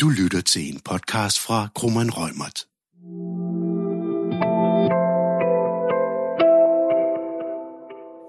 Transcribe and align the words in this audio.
Du 0.00 0.08
lytter 0.08 0.40
til 0.40 0.68
en 0.68 0.80
podcast 0.80 1.38
fra 1.38 1.68
Krummeren 1.74 2.10
Rømert. 2.10 2.66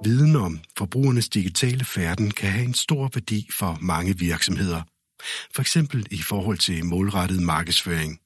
Viden 0.03 0.35
om 0.35 0.60
forbrugernes 0.78 1.29
digitale 1.29 1.85
færden 1.85 2.31
kan 2.31 2.51
have 2.51 2.65
en 2.65 2.74
stor 2.74 3.10
værdi 3.13 3.49
for 3.51 3.78
mange 3.81 4.17
virksomheder. 4.17 4.81
For 5.56 5.62
eksempel 5.62 6.08
i 6.12 6.22
forhold 6.22 6.58
til 6.58 6.85
målrettet 6.85 7.42
markedsføring. 7.42 8.20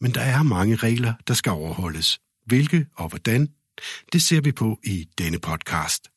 Men 0.00 0.14
der 0.14 0.20
er 0.20 0.42
mange 0.42 0.76
regler, 0.76 1.14
der 1.28 1.34
skal 1.34 1.52
overholdes. 1.52 2.18
Hvilke 2.46 2.86
og 2.96 3.08
hvordan, 3.08 3.48
det 4.12 4.22
ser 4.22 4.40
vi 4.40 4.52
på 4.52 4.80
i 4.84 5.08
denne 5.18 5.38
podcast. 5.38 6.13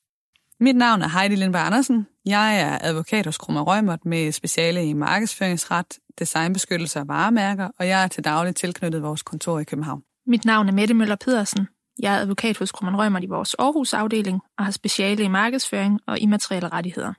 Mit 0.60 0.76
navn 0.76 1.02
er 1.02 1.08
Heidi 1.08 1.36
Lindberg 1.36 1.66
Andersen. 1.66 2.08
Jeg 2.26 2.62
er 2.62 2.78
advokat 2.82 3.26
hos 3.26 3.38
Krummer 3.38 3.62
Rømert 3.62 4.06
med 4.06 4.32
speciale 4.32 4.86
i 4.86 4.94
markedsføringsret, 4.94 6.00
designbeskyttelse 6.20 7.00
og 7.00 7.08
varemærker, 7.08 7.70
og 7.80 7.88
jeg 7.88 8.04
er 8.04 8.08
til 8.08 8.24
daglig 8.24 8.56
tilknyttet 8.56 9.02
vores 9.02 9.24
kontor 9.24 9.60
i 9.60 9.64
København. 9.64 10.04
Mit 10.28 10.46
navn 10.46 10.68
er 10.68 10.74
Mette 10.74 10.94
Møller 10.94 11.16
Pedersen. 11.16 11.68
Jeg 12.00 12.16
er 12.16 12.20
advokat 12.20 12.58
hos 12.58 12.72
Krummer 12.72 13.04
Rømert 13.04 13.24
i 13.24 13.28
vores 13.28 13.54
Aarhus-afdeling 13.54 14.40
og 14.58 14.66
har 14.66 14.72
speciale 14.72 15.24
i 15.24 15.28
markedsføring 15.28 16.00
og 16.08 16.20
immaterielle 16.20 16.70
rettigheder. 16.70 17.14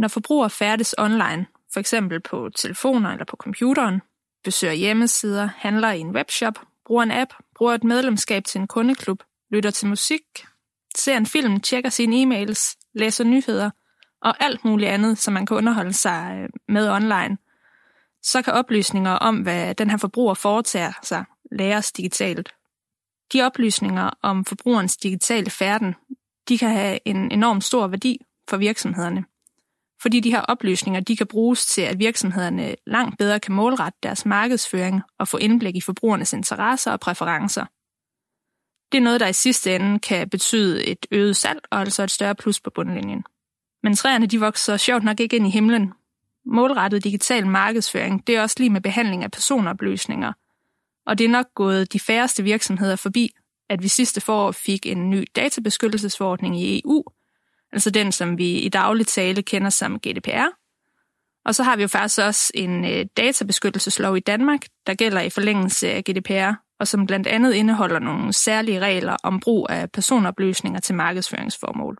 Når 0.00 0.08
forbrugere 0.08 0.50
færdes 0.50 0.94
online, 0.98 1.46
for 1.72 1.80
eksempel 1.80 2.20
på 2.20 2.50
telefoner 2.56 3.10
eller 3.10 3.24
på 3.24 3.36
computeren, 3.36 4.00
besøger 4.44 4.72
hjemmesider, 4.72 5.48
handler 5.56 5.90
i 5.90 6.00
en 6.00 6.10
webshop, 6.10 6.58
bruger 6.86 7.02
en 7.02 7.10
app, 7.10 7.30
bruger 7.56 7.74
et 7.74 7.84
medlemskab 7.84 8.44
til 8.44 8.60
en 8.60 8.66
kundeklub, 8.66 9.22
lytter 9.50 9.70
til 9.70 9.88
musik, 9.88 10.22
ser 10.98 11.16
en 11.16 11.26
film, 11.26 11.60
tjekker 11.60 11.90
sine 11.90 12.22
e-mails, 12.22 12.76
læser 12.94 13.24
nyheder 13.24 13.70
og 14.22 14.44
alt 14.44 14.64
muligt 14.64 14.90
andet, 14.90 15.18
som 15.18 15.34
man 15.34 15.46
kan 15.46 15.56
underholde 15.56 15.92
sig 15.92 16.38
øh, 16.42 16.48
med 16.68 16.90
online, 16.90 17.38
så 18.22 18.42
kan 18.42 18.52
oplysninger 18.52 19.10
om, 19.10 19.36
hvad 19.36 19.74
den 19.74 19.90
her 19.90 19.96
forbruger 19.96 20.34
foretager 20.34 20.92
sig, 21.02 21.24
læres 21.52 21.92
digitalt. 21.92 22.54
De 23.32 23.42
oplysninger 23.42 24.10
om 24.22 24.44
forbrugerens 24.44 24.96
digitale 24.96 25.50
færden, 25.50 25.94
de 26.48 26.58
kan 26.58 26.70
have 26.70 26.98
en 27.04 27.32
enorm 27.32 27.60
stor 27.60 27.86
værdi 27.86 28.18
for 28.48 28.56
virksomhederne. 28.56 29.24
Fordi 30.02 30.20
de 30.20 30.30
her 30.30 30.40
oplysninger, 30.40 31.00
de 31.00 31.16
kan 31.16 31.26
bruges 31.26 31.66
til, 31.66 31.82
at 31.82 31.98
virksomhederne 31.98 32.76
langt 32.86 33.18
bedre 33.18 33.40
kan 33.40 33.54
målrette 33.54 33.98
deres 34.02 34.26
markedsføring 34.26 35.02
og 35.18 35.28
få 35.28 35.36
indblik 35.36 35.76
i 35.76 35.80
forbrugernes 35.80 36.32
interesser 36.32 36.92
og 36.92 37.00
præferencer. 37.00 37.66
Det 38.92 38.98
er 38.98 39.02
noget, 39.02 39.20
der 39.20 39.26
i 39.26 39.32
sidste 39.32 39.74
ende 39.74 39.98
kan 39.98 40.28
betyde 40.28 40.84
et 40.84 41.06
øget 41.10 41.36
salg 41.36 41.60
og 41.70 41.80
altså 41.80 42.02
et 42.02 42.10
større 42.10 42.34
plus 42.34 42.60
på 42.60 42.70
bundlinjen. 42.70 43.24
Men 43.82 43.94
træerne 43.94 44.26
de 44.26 44.40
vokser 44.40 44.76
sjovt 44.76 45.04
nok 45.04 45.20
ikke 45.20 45.36
ind 45.36 45.46
i 45.46 45.50
himlen. 45.50 45.92
Målrettet 46.46 47.04
digital 47.04 47.46
markedsføring, 47.46 48.26
det 48.26 48.36
er 48.36 48.42
også 48.42 48.56
lige 48.58 48.70
med 48.70 48.80
behandling 48.80 49.24
af 49.24 49.30
personoplysninger. 49.30 50.32
Og 51.06 51.18
det 51.18 51.24
er 51.24 51.28
nok 51.28 51.46
gået 51.54 51.92
de 51.92 52.00
færreste 52.00 52.42
virksomheder 52.42 52.96
forbi, 52.96 53.30
at 53.68 53.82
vi 53.82 53.88
sidste 53.88 54.20
forår 54.20 54.52
fik 54.52 54.86
en 54.86 55.10
ny 55.10 55.24
databeskyttelsesforordning 55.36 56.60
i 56.60 56.80
EU, 56.84 57.04
altså 57.72 57.90
den, 57.90 58.12
som 58.12 58.38
vi 58.38 58.58
i 58.58 58.68
daglig 58.68 59.06
tale 59.06 59.42
kender 59.42 59.70
som 59.70 59.98
GDPR. 59.98 60.46
Og 61.44 61.54
så 61.54 61.62
har 61.62 61.76
vi 61.76 61.82
jo 61.82 61.88
faktisk 61.88 62.18
også 62.18 62.52
en 62.54 62.84
øh, 62.84 63.06
databeskyttelseslov 63.16 64.16
i 64.16 64.20
Danmark, 64.20 64.66
der 64.86 64.94
gælder 64.94 65.20
i 65.20 65.30
forlængelse 65.30 65.90
af 65.90 66.04
GDPR, 66.04 66.52
og 66.80 66.88
som 66.88 67.06
blandt 67.06 67.26
andet 67.26 67.52
indeholder 67.52 67.98
nogle 67.98 68.32
særlige 68.32 68.80
regler 68.80 69.16
om 69.22 69.40
brug 69.40 69.66
af 69.70 69.90
personoplysninger 69.90 70.80
til 70.80 70.94
markedsføringsformål. 70.94 71.98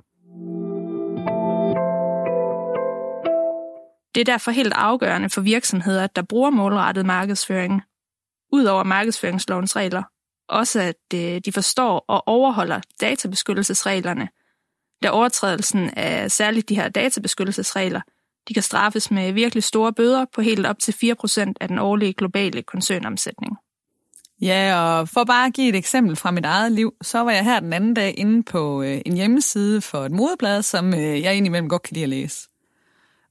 Det 4.15 4.21
er 4.21 4.25
derfor 4.25 4.51
helt 4.51 4.73
afgørende 4.77 5.31
for 5.31 5.41
virksomheder, 5.41 6.07
der 6.07 6.23
bruger 6.23 6.51
målrettet 6.51 7.07
markedsføring, 7.07 7.83
ud 8.53 8.65
over 8.65 8.83
markedsføringslovens 8.83 9.77
regler, 9.77 10.03
også 10.49 10.81
at 10.81 11.15
øh, 11.15 11.41
de 11.45 11.53
forstår 11.53 12.05
og 12.09 12.29
overholder 12.29 12.81
databeskyttelsesreglerne, 13.01 14.29
da 15.03 15.11
overtrædelsen 15.11 15.91
af 15.97 16.31
særligt 16.31 16.69
de 16.69 16.75
her 16.75 16.89
databeskyttelsesregler, 16.89 18.01
de 18.49 18.55
kan 18.55 18.63
straffes 18.63 19.11
med 19.11 19.33
virkelig 19.33 19.65
store 19.65 19.93
bøder 19.93 20.25
på 20.35 20.41
helt 20.41 20.67
op 20.67 20.79
til 20.79 20.93
4% 20.93 21.53
af 21.61 21.69
den 21.69 21.79
årlige 21.79 22.13
globale 22.13 22.63
koncernomsætning. 22.63 23.57
Ja, 24.43 24.81
og 24.81 25.09
for 25.09 25.25
bare 25.25 25.47
at 25.47 25.53
give 25.53 25.69
et 25.69 25.77
eksempel 25.77 26.17
fra 26.17 26.31
mit 26.31 26.45
eget 26.45 26.73
liv, 26.73 26.95
så 27.03 27.19
var 27.19 27.31
jeg 27.31 27.45
her 27.45 27.61
den 27.61 27.73
anden 27.73 27.95
dag 27.95 28.15
inde 28.19 28.43
på 28.43 28.83
øh, 28.83 29.01
en 29.07 29.15
hjemmeside 29.15 29.81
for 29.81 30.05
et 30.05 30.13
modeblad, 30.13 30.63
som 30.63 30.95
øh, 30.95 31.23
jeg 31.23 31.37
indimellem 31.37 31.69
godt 31.69 31.83
kan 31.83 31.95
lide 31.95 32.03
at 32.03 32.09
læse. 32.09 32.49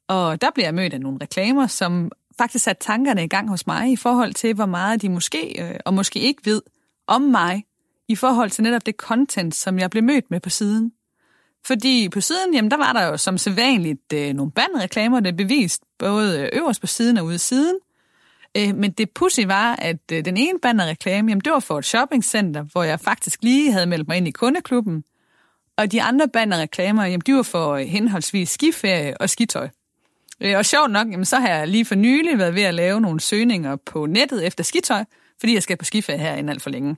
Og 0.07 0.41
der 0.41 0.47
blev 0.55 0.66
jeg 0.66 0.73
mødt 0.73 0.94
af 0.94 1.01
nogle 1.01 1.17
reklamer, 1.22 1.67
som 1.67 2.11
faktisk 2.38 2.63
satte 2.63 2.85
tankerne 2.85 3.23
i 3.23 3.27
gang 3.27 3.49
hos 3.49 3.67
mig 3.67 3.91
i 3.91 3.95
forhold 3.95 4.33
til, 4.33 4.53
hvor 4.53 4.66
meget 4.66 5.01
de 5.01 5.09
måske 5.09 5.63
øh, 5.63 5.79
og 5.85 5.94
måske 5.94 6.19
ikke 6.19 6.41
ved 6.45 6.61
om 7.07 7.22
mig, 7.22 7.63
i 8.07 8.16
forhold 8.16 8.49
til 8.49 8.63
netop 8.63 8.85
det 8.85 8.95
content, 8.95 9.55
som 9.55 9.79
jeg 9.79 9.89
blev 9.89 10.03
mødt 10.03 10.31
med 10.31 10.39
på 10.39 10.49
siden. 10.49 10.91
Fordi 11.66 12.09
på 12.09 12.22
siden, 12.22 12.53
jamen 12.53 12.72
der 12.72 12.78
var 12.78 12.93
der 12.93 13.05
jo 13.05 13.17
som 13.17 13.38
sædvanligt 13.38 14.13
øh, 14.13 14.33
nogle 14.33 14.51
bandreklamer, 14.51 15.19
det 15.19 15.38
bevist 15.38 15.83
både 15.99 16.49
øverst 16.53 16.81
på 16.81 16.88
siden 16.88 17.17
og 17.17 17.25
ude 17.25 17.39
siden. 17.39 17.79
Øh, 18.57 18.75
men 18.75 18.91
det 18.91 19.09
pussy 19.09 19.41
var, 19.45 19.75
at 19.75 20.12
øh, 20.12 20.25
den 20.25 20.38
ene 20.38 20.59
bannerreklame, 20.59 21.31
jamen 21.31 21.41
det 21.41 21.53
var 21.53 21.59
for 21.59 21.78
et 21.78 21.85
shoppingcenter, 21.85 22.63
hvor 22.63 22.84
jeg 22.84 23.00
faktisk 23.00 23.44
lige 23.44 23.72
havde 23.72 23.85
meldt 23.85 24.07
mig 24.07 24.17
ind 24.17 24.28
i 24.28 24.31
kundeklubben. 24.31 25.03
Og 25.78 25.91
de 25.91 26.01
andre 26.01 26.28
bannerreklamer, 26.28 27.06
jamen 27.06 27.22
de 27.25 27.34
var 27.34 27.44
for 27.44 27.72
øh, 27.73 27.85
henholdsvis 27.85 28.50
skiferie 28.50 29.17
og 29.17 29.29
skitøj. 29.29 29.69
Øh, 30.41 30.57
og 30.57 30.66
sjovt 30.66 30.91
nok, 30.91 31.07
jamen, 31.11 31.25
så 31.25 31.35
har 31.35 31.47
jeg 31.47 31.67
lige 31.67 31.85
for 31.85 31.95
nylig 31.95 32.38
været 32.38 32.56
ved 32.56 32.63
at 32.63 32.73
lave 32.73 33.01
nogle 33.01 33.19
søgninger 33.19 33.75
på 33.75 34.06
nettet 34.06 34.47
efter 34.47 34.63
skitøj, 34.63 35.03
fordi 35.40 35.53
jeg 35.53 35.63
skal 35.63 35.78
på 35.78 35.85
skiferie 35.85 36.19
her 36.19 36.34
inden 36.34 36.50
alt 36.50 36.61
for 36.61 36.69
længe. 36.69 36.95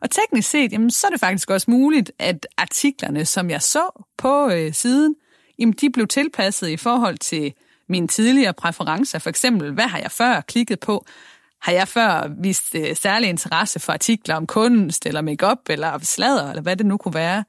Og 0.00 0.10
teknisk 0.10 0.50
set, 0.50 0.72
jamen, 0.72 0.90
så 0.90 1.06
er 1.06 1.10
det 1.10 1.20
faktisk 1.20 1.50
også 1.50 1.70
muligt, 1.70 2.12
at 2.18 2.46
artiklerne, 2.56 3.24
som 3.24 3.50
jeg 3.50 3.62
så 3.62 4.04
på 4.18 4.50
øh, 4.50 4.72
siden, 4.72 5.14
jamen, 5.58 5.72
de 5.72 5.90
blev 5.90 6.06
tilpasset 6.06 6.68
i 6.68 6.76
forhold 6.76 7.18
til 7.18 7.52
mine 7.88 8.08
tidligere 8.08 8.52
præferencer. 8.52 9.18
For 9.18 9.30
eksempel, 9.30 9.72
hvad 9.72 9.84
har 9.84 9.98
jeg 9.98 10.10
før 10.10 10.40
klikket 10.40 10.80
på? 10.80 11.06
Har 11.60 11.72
jeg 11.72 11.88
før 11.88 12.28
vist 12.40 12.74
øh, 12.74 12.96
særlig 12.96 13.28
interesse 13.28 13.80
for 13.80 13.92
artikler 13.92 14.34
om 14.34 14.46
kunst, 14.46 15.06
eller 15.06 15.20
makeup 15.20 15.58
eller 15.70 15.98
sladder, 15.98 16.50
eller 16.50 16.62
hvad 16.62 16.76
det 16.76 16.86
nu 16.86 16.96
kunne 16.96 17.14
være? 17.14 17.44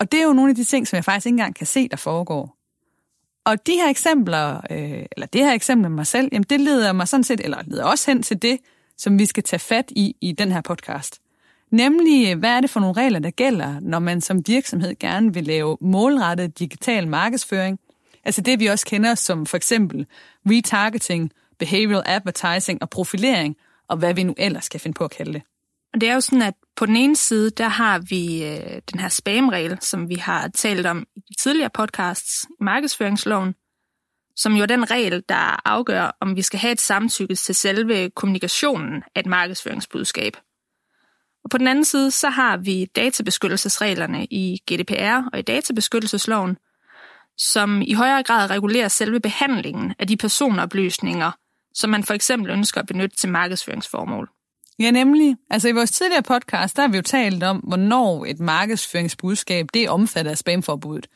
Og 0.00 0.12
det 0.12 0.20
er 0.20 0.24
jo 0.24 0.32
nogle 0.32 0.50
af 0.50 0.56
de 0.56 0.64
ting, 0.64 0.88
som 0.88 0.96
jeg 0.96 1.04
faktisk 1.04 1.26
ikke 1.26 1.34
engang 1.34 1.54
kan 1.54 1.66
se, 1.66 1.88
der 1.88 1.96
foregår. 1.96 2.58
Og 3.44 3.66
de 3.66 3.72
her 3.72 3.88
eksempler, 3.88 4.60
øh, 4.70 5.06
eller 5.12 5.26
det 5.26 5.44
her 5.44 5.52
eksempel 5.52 5.90
med 5.90 5.96
mig 5.96 6.06
selv, 6.06 6.28
jamen 6.32 6.46
det 6.50 6.60
leder 6.60 6.92
mig 6.92 7.08
sådan 7.08 7.24
set, 7.24 7.40
eller 7.40 7.58
leder 7.66 7.84
også 7.84 8.10
hen 8.10 8.22
til 8.22 8.42
det, 8.42 8.58
som 8.96 9.18
vi 9.18 9.26
skal 9.26 9.42
tage 9.42 9.60
fat 9.60 9.84
i 9.90 10.16
i 10.20 10.32
den 10.32 10.52
her 10.52 10.60
podcast. 10.60 11.20
Nemlig, 11.70 12.32
øh, 12.32 12.38
hvad 12.38 12.50
er 12.50 12.60
det 12.60 12.70
for 12.70 12.80
nogle 12.80 12.96
regler, 12.96 13.18
der 13.18 13.30
gælder, 13.30 13.80
når 13.80 13.98
man 13.98 14.20
som 14.20 14.42
virksomhed 14.46 14.98
gerne 14.98 15.34
vil 15.34 15.44
lave 15.44 15.76
målrettet 15.80 16.58
digital 16.58 17.08
markedsføring? 17.08 17.78
Altså 18.28 18.40
det, 18.40 18.60
vi 18.60 18.66
også 18.66 18.86
kender 18.86 19.14
som 19.14 19.46
for 19.46 19.56
eksempel 19.56 20.06
retargeting, 20.50 21.32
behavioral 21.58 22.02
advertising 22.06 22.82
og 22.82 22.90
profilering, 22.90 23.56
og 23.88 23.96
hvad 23.96 24.14
vi 24.14 24.22
nu 24.22 24.34
ellers 24.38 24.64
skal 24.64 24.80
finde 24.80 24.94
på 24.94 25.04
at 25.04 25.10
kalde 25.10 25.32
det. 25.32 25.42
Og 25.94 26.00
det 26.00 26.08
er 26.08 26.14
jo 26.14 26.20
sådan, 26.20 26.42
at 26.42 26.54
på 26.76 26.86
den 26.86 26.96
ene 26.96 27.16
side, 27.16 27.50
der 27.50 27.68
har 27.68 27.98
vi 27.98 28.44
øh, 28.44 28.80
den 28.92 29.00
her 29.00 29.08
spamregel, 29.08 29.78
som 29.80 30.08
vi 30.08 30.14
har 30.14 30.48
talt 30.48 30.86
om 30.86 31.06
i 31.16 31.20
de 31.20 31.34
tidligere 31.42 31.70
podcasts 31.70 32.44
i 32.44 32.64
markedsføringsloven, 32.64 33.54
som 34.36 34.52
jo 34.52 34.62
er 34.62 34.66
den 34.66 34.90
regel, 34.90 35.24
der 35.28 35.68
afgør, 35.68 36.16
om 36.20 36.36
vi 36.36 36.42
skal 36.42 36.60
have 36.60 36.72
et 36.72 36.80
samtykke 36.80 37.34
til 37.34 37.54
selve 37.54 38.10
kommunikationen 38.10 39.02
af 39.14 39.20
et 39.20 39.26
markedsføringsbudskab. 39.26 40.36
Og 41.44 41.50
på 41.50 41.58
den 41.58 41.66
anden 41.66 41.84
side, 41.84 42.10
så 42.10 42.28
har 42.28 42.56
vi 42.56 42.84
databeskyttelsesreglerne 42.84 44.24
i 44.24 44.58
GDPR 44.72 45.28
og 45.32 45.38
i 45.38 45.42
databeskyttelsesloven, 45.42 46.56
som 47.38 47.82
i 47.82 47.92
højere 47.92 48.22
grad 48.22 48.50
regulerer 48.50 48.88
selve 48.88 49.20
behandlingen 49.20 49.94
af 49.98 50.06
de 50.06 50.16
personoplysninger, 50.16 51.30
som 51.74 51.90
man 51.90 52.04
for 52.04 52.14
eksempel 52.14 52.50
ønsker 52.50 52.80
at 52.80 52.86
benytte 52.86 53.16
til 53.16 53.28
markedsføringsformål. 53.28 54.30
Ja, 54.78 54.90
nemlig. 54.90 55.36
Altså 55.50 55.68
i 55.68 55.72
vores 55.72 55.90
tidligere 55.90 56.22
podcast, 56.22 56.76
der 56.76 56.82
har 56.82 56.88
vi 56.88 56.96
jo 56.96 57.02
talt 57.02 57.42
om, 57.42 57.56
hvornår 57.56 58.24
et 58.24 58.40
markedsføringsbudskab 58.40 59.66
det 59.74 59.84
er 59.84 59.90
omfattet 59.90 60.30
af 60.30 60.38
spamforbuddet. 60.38 61.06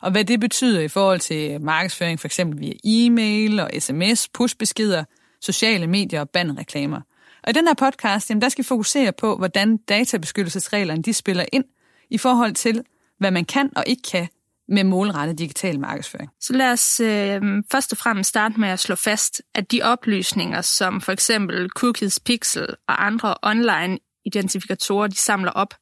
Og 0.00 0.10
hvad 0.10 0.24
det 0.24 0.40
betyder 0.40 0.80
i 0.80 0.88
forhold 0.88 1.20
til 1.20 1.60
markedsføring, 1.60 2.20
for 2.20 2.28
eksempel 2.28 2.60
via 2.60 2.72
e-mail 2.84 3.60
og 3.60 3.70
sms, 3.78 4.28
pushbeskeder, 4.28 5.04
sociale 5.40 5.86
medier 5.86 6.20
og 6.20 6.30
bandreklamer. 6.30 7.00
Og 7.42 7.50
i 7.50 7.52
den 7.52 7.66
her 7.66 7.74
podcast, 7.74 8.30
jamen, 8.30 8.42
der 8.42 8.48
skal 8.48 8.64
vi 8.64 8.66
fokusere 8.66 9.12
på, 9.12 9.36
hvordan 9.36 9.76
databeskyttelsesreglerne 9.76 11.02
de 11.02 11.12
spiller 11.12 11.44
ind 11.52 11.64
i 12.10 12.18
forhold 12.18 12.54
til, 12.54 12.82
hvad 13.18 13.30
man 13.30 13.44
kan 13.44 13.70
og 13.76 13.84
ikke 13.86 14.02
kan 14.02 14.28
med 14.68 14.84
målrettet 14.84 15.38
digital 15.38 15.80
markedsføring. 15.80 16.30
Så 16.40 16.52
lad 16.52 16.72
os 16.72 17.00
øh, 17.00 17.42
først 17.72 17.92
og 17.92 17.98
fremmest 17.98 18.28
starte 18.28 18.60
med 18.60 18.68
at 18.68 18.80
slå 18.80 18.94
fast, 18.94 19.42
at 19.54 19.72
de 19.72 19.82
oplysninger, 19.82 20.60
som 20.60 21.00
for 21.00 21.12
eksempel 21.12 21.70
Cookies 21.70 22.20
Pixel 22.20 22.66
og 22.88 23.06
andre 23.06 23.34
online 23.42 23.98
identifikatorer, 24.24 25.06
de 25.06 25.16
samler 25.16 25.50
op, 25.50 25.74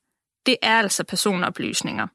det 0.47 0.57
er 0.63 0.79
altså 0.79 1.05
personoplysninger. 1.05 2.07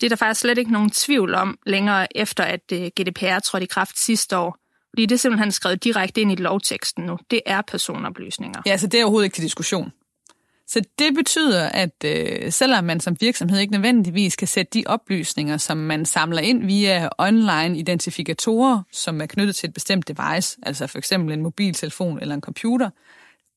Det 0.00 0.06
er 0.06 0.08
der 0.08 0.16
faktisk 0.16 0.40
slet 0.40 0.58
ikke 0.58 0.72
nogen 0.72 0.90
tvivl 0.90 1.34
om 1.34 1.58
længere 1.66 2.16
efter, 2.16 2.44
at 2.44 2.72
øh, 2.72 2.90
GDPR 3.00 3.38
trådte 3.38 3.64
i 3.64 3.68
kraft 3.68 3.98
sidste 3.98 4.38
år. 4.38 4.58
Fordi 4.90 5.06
det 5.06 5.14
er 5.14 5.18
simpelthen 5.18 5.52
skrevet 5.52 5.84
direkte 5.84 6.20
ind 6.20 6.32
i 6.32 6.34
lovteksten 6.34 7.04
nu. 7.04 7.18
Det 7.30 7.40
er 7.46 7.62
personoplysninger. 7.62 8.62
Ja, 8.66 8.76
så 8.76 8.86
det 8.86 9.00
er 9.00 9.04
overhovedet 9.04 9.24
ikke 9.26 9.34
til 9.34 9.44
diskussion. 9.44 9.92
Så 10.68 10.82
det 10.98 11.14
betyder, 11.14 11.68
at 11.68 12.04
øh, 12.04 12.52
selvom 12.52 12.84
man 12.84 13.00
som 13.00 13.16
virksomhed 13.20 13.58
ikke 13.58 13.72
nødvendigvis 13.72 14.36
kan 14.36 14.48
sætte 14.48 14.70
de 14.78 14.84
oplysninger, 14.86 15.56
som 15.56 15.76
man 15.76 16.04
samler 16.04 16.40
ind 16.40 16.66
via 16.66 17.08
online 17.18 17.78
identifikatorer, 17.78 18.82
som 18.92 19.20
er 19.20 19.26
knyttet 19.26 19.56
til 19.56 19.68
et 19.68 19.74
bestemt 19.74 20.08
device, 20.08 20.58
altså 20.62 20.86
for 20.86 20.98
eksempel 20.98 21.34
en 21.34 21.42
mobiltelefon 21.42 22.18
eller 22.20 22.34
en 22.34 22.40
computer, 22.40 22.90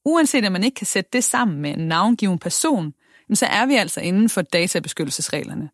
uanset 0.06 0.46
at 0.46 0.52
man 0.52 0.64
ikke 0.64 0.76
kan 0.76 0.88
sætte 0.88 1.10
det 1.14 1.24
sammen 1.24 1.62
med 1.62 1.72
en 1.72 1.88
navngiven 1.88 2.40
person, 2.40 2.94
så 3.34 3.46
er 3.46 3.66
vi 3.66 3.76
altså 3.76 4.02
inden 4.02 4.30
for 4.30 4.42
databeskyttelsesreglerne. 4.42 5.70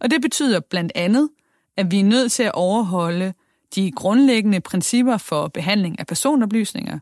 Og 0.00 0.10
det 0.10 0.22
betyder 0.22 0.60
blandt 0.60 0.92
andet, 0.94 1.30
at 1.76 1.90
vi 1.90 2.00
er 2.00 2.04
nødt 2.04 2.32
til 2.32 2.42
at 2.42 2.52
overholde 2.54 3.34
de 3.74 3.92
grundlæggende 3.92 4.60
principper 4.60 5.16
for 5.16 5.48
behandling 5.48 5.98
af 5.98 6.06
personoplysninger, 6.06 6.98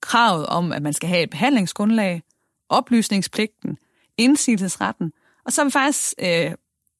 kravet 0.00 0.46
om, 0.46 0.72
at 0.72 0.82
man 0.82 0.92
skal 0.92 1.08
have 1.08 1.22
et 1.22 1.30
behandlingsgrundlag, 1.30 2.22
oplysningspligten, 2.68 3.78
indsigelsesretten, 4.16 5.12
og 5.44 5.52
så 5.52 5.60
er 5.60 5.64
vi 5.64 5.70
faktisk 5.70 6.14
øh, 6.18 6.52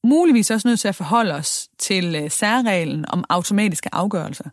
muligvis 0.05 0.51
også 0.51 0.69
nødt 0.69 0.81
til 0.81 0.89
at 0.89 0.95
forholde 0.95 1.35
os 1.35 1.69
til 1.79 2.17
øh, 2.17 2.31
særreglen 2.31 3.05
om 3.09 3.25
automatiske 3.29 3.95
afgørelser. 3.95 4.51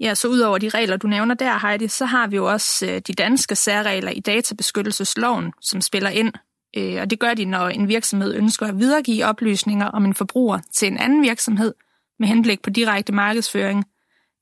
Ja, 0.00 0.14
så 0.14 0.28
udover 0.28 0.58
de 0.58 0.68
regler, 0.68 0.96
du 0.96 1.06
nævner 1.06 1.34
der, 1.34 1.58
Heidi, 1.58 1.88
så 1.88 2.04
har 2.04 2.26
vi 2.26 2.36
jo 2.36 2.50
også 2.50 2.86
øh, 2.86 3.00
de 3.06 3.12
danske 3.12 3.56
særregler 3.56 4.10
i 4.10 4.20
databeskyttelsesloven, 4.20 5.52
som 5.60 5.80
spiller 5.80 6.10
ind. 6.10 6.32
Øh, 6.76 7.00
og 7.00 7.10
det 7.10 7.18
gør 7.18 7.34
de, 7.34 7.44
når 7.44 7.68
en 7.68 7.88
virksomhed 7.88 8.34
ønsker 8.34 8.66
at 8.66 8.78
videregive 8.78 9.24
oplysninger 9.24 9.86
om 9.86 10.04
en 10.04 10.14
forbruger 10.14 10.58
til 10.72 10.88
en 10.88 10.98
anden 10.98 11.22
virksomhed 11.22 11.74
med 12.18 12.28
henblik 12.28 12.62
på 12.62 12.70
direkte 12.70 13.12
markedsføring, 13.12 13.84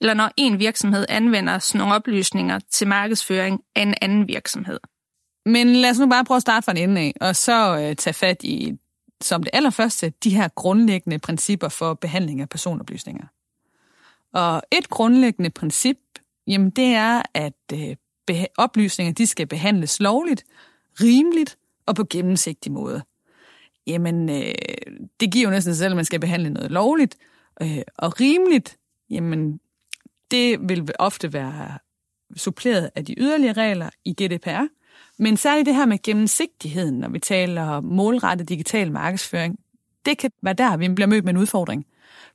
eller 0.01 0.15
når 0.15 0.31
en 0.37 0.59
virksomhed 0.59 1.07
anvender 1.09 1.59
sådan 1.59 1.79
nogle 1.79 1.95
oplysninger 1.95 2.59
til 2.71 2.89
markedsføring 2.89 3.61
af 3.77 3.83
en 3.83 3.95
anden 4.03 4.29
virksomhed. 4.29 4.79
Men 5.49 5.77
lad 5.77 5.91
os 5.91 5.99
nu 5.99 6.07
bare 6.07 6.25
prøve 6.25 6.37
at 6.37 6.43
starte 6.43 6.65
fra 6.65 6.73
en 6.73 6.77
ende 6.77 7.01
af, 7.01 7.15
og 7.21 7.37
så 7.37 7.79
øh, 7.79 7.97
tage 7.97 8.15
fat 8.15 8.43
i, 8.43 8.79
som 9.21 9.43
det 9.43 9.51
allerførste, 9.53 10.13
de 10.25 10.31
her 10.31 10.49
grundlæggende 10.49 11.19
principper 11.19 11.69
for 11.69 11.95
behandling 11.95 12.41
af 12.41 12.49
personoplysninger. 12.49 13.27
Og 14.33 14.63
et 14.73 14.89
grundlæggende 14.89 15.51
princip, 15.51 15.99
jamen 16.47 16.71
det 16.71 16.85
er, 16.85 17.23
at 17.35 17.53
øh, 17.73 18.45
oplysninger 18.57 19.13
de 19.13 19.27
skal 19.27 19.47
behandles 19.47 20.01
lovligt, 20.01 20.45
rimeligt 21.01 21.59
og 21.87 21.97
på 21.97 22.05
gennemsigtig 22.11 22.73
måde. 22.73 23.03
Jamen, 23.87 24.31
øh, 24.31 24.55
det 25.21 25.33
giver 25.33 25.45
jo 25.45 25.51
næsten 25.51 25.75
sig 25.75 25.79
selv, 25.79 25.93
at 25.93 25.97
man 25.97 26.05
skal 26.05 26.21
behandle 26.21 26.51
noget 26.51 26.71
lovligt 26.71 27.17
øh, 27.63 27.79
og 27.99 28.21
rimeligt. 28.21 28.77
Jamen, 29.11 29.61
det 30.31 30.69
vil 30.69 30.91
ofte 30.99 31.33
være 31.33 31.79
suppleret 32.37 32.91
af 32.95 33.05
de 33.05 33.15
yderligere 33.19 33.53
regler 33.53 33.91
i 34.05 34.13
GDPR, 34.13 34.78
men 35.19 35.37
særligt 35.37 35.67
det 35.67 35.75
her 35.75 35.87
med 35.87 36.03
gennemsigtigheden, 36.03 36.95
når 36.95 37.09
vi 37.09 37.19
taler 37.19 37.81
målrettet 37.81 38.49
digital 38.49 38.93
markedsføring, 38.93 39.59
det 40.07 40.19
kan 40.19 40.31
være 40.43 40.55
der, 40.55 40.77
vi 40.77 40.89
bliver 40.89 41.09
mødt 41.09 41.25
med 41.25 41.33
en 41.33 41.39
udfordring. 41.39 41.87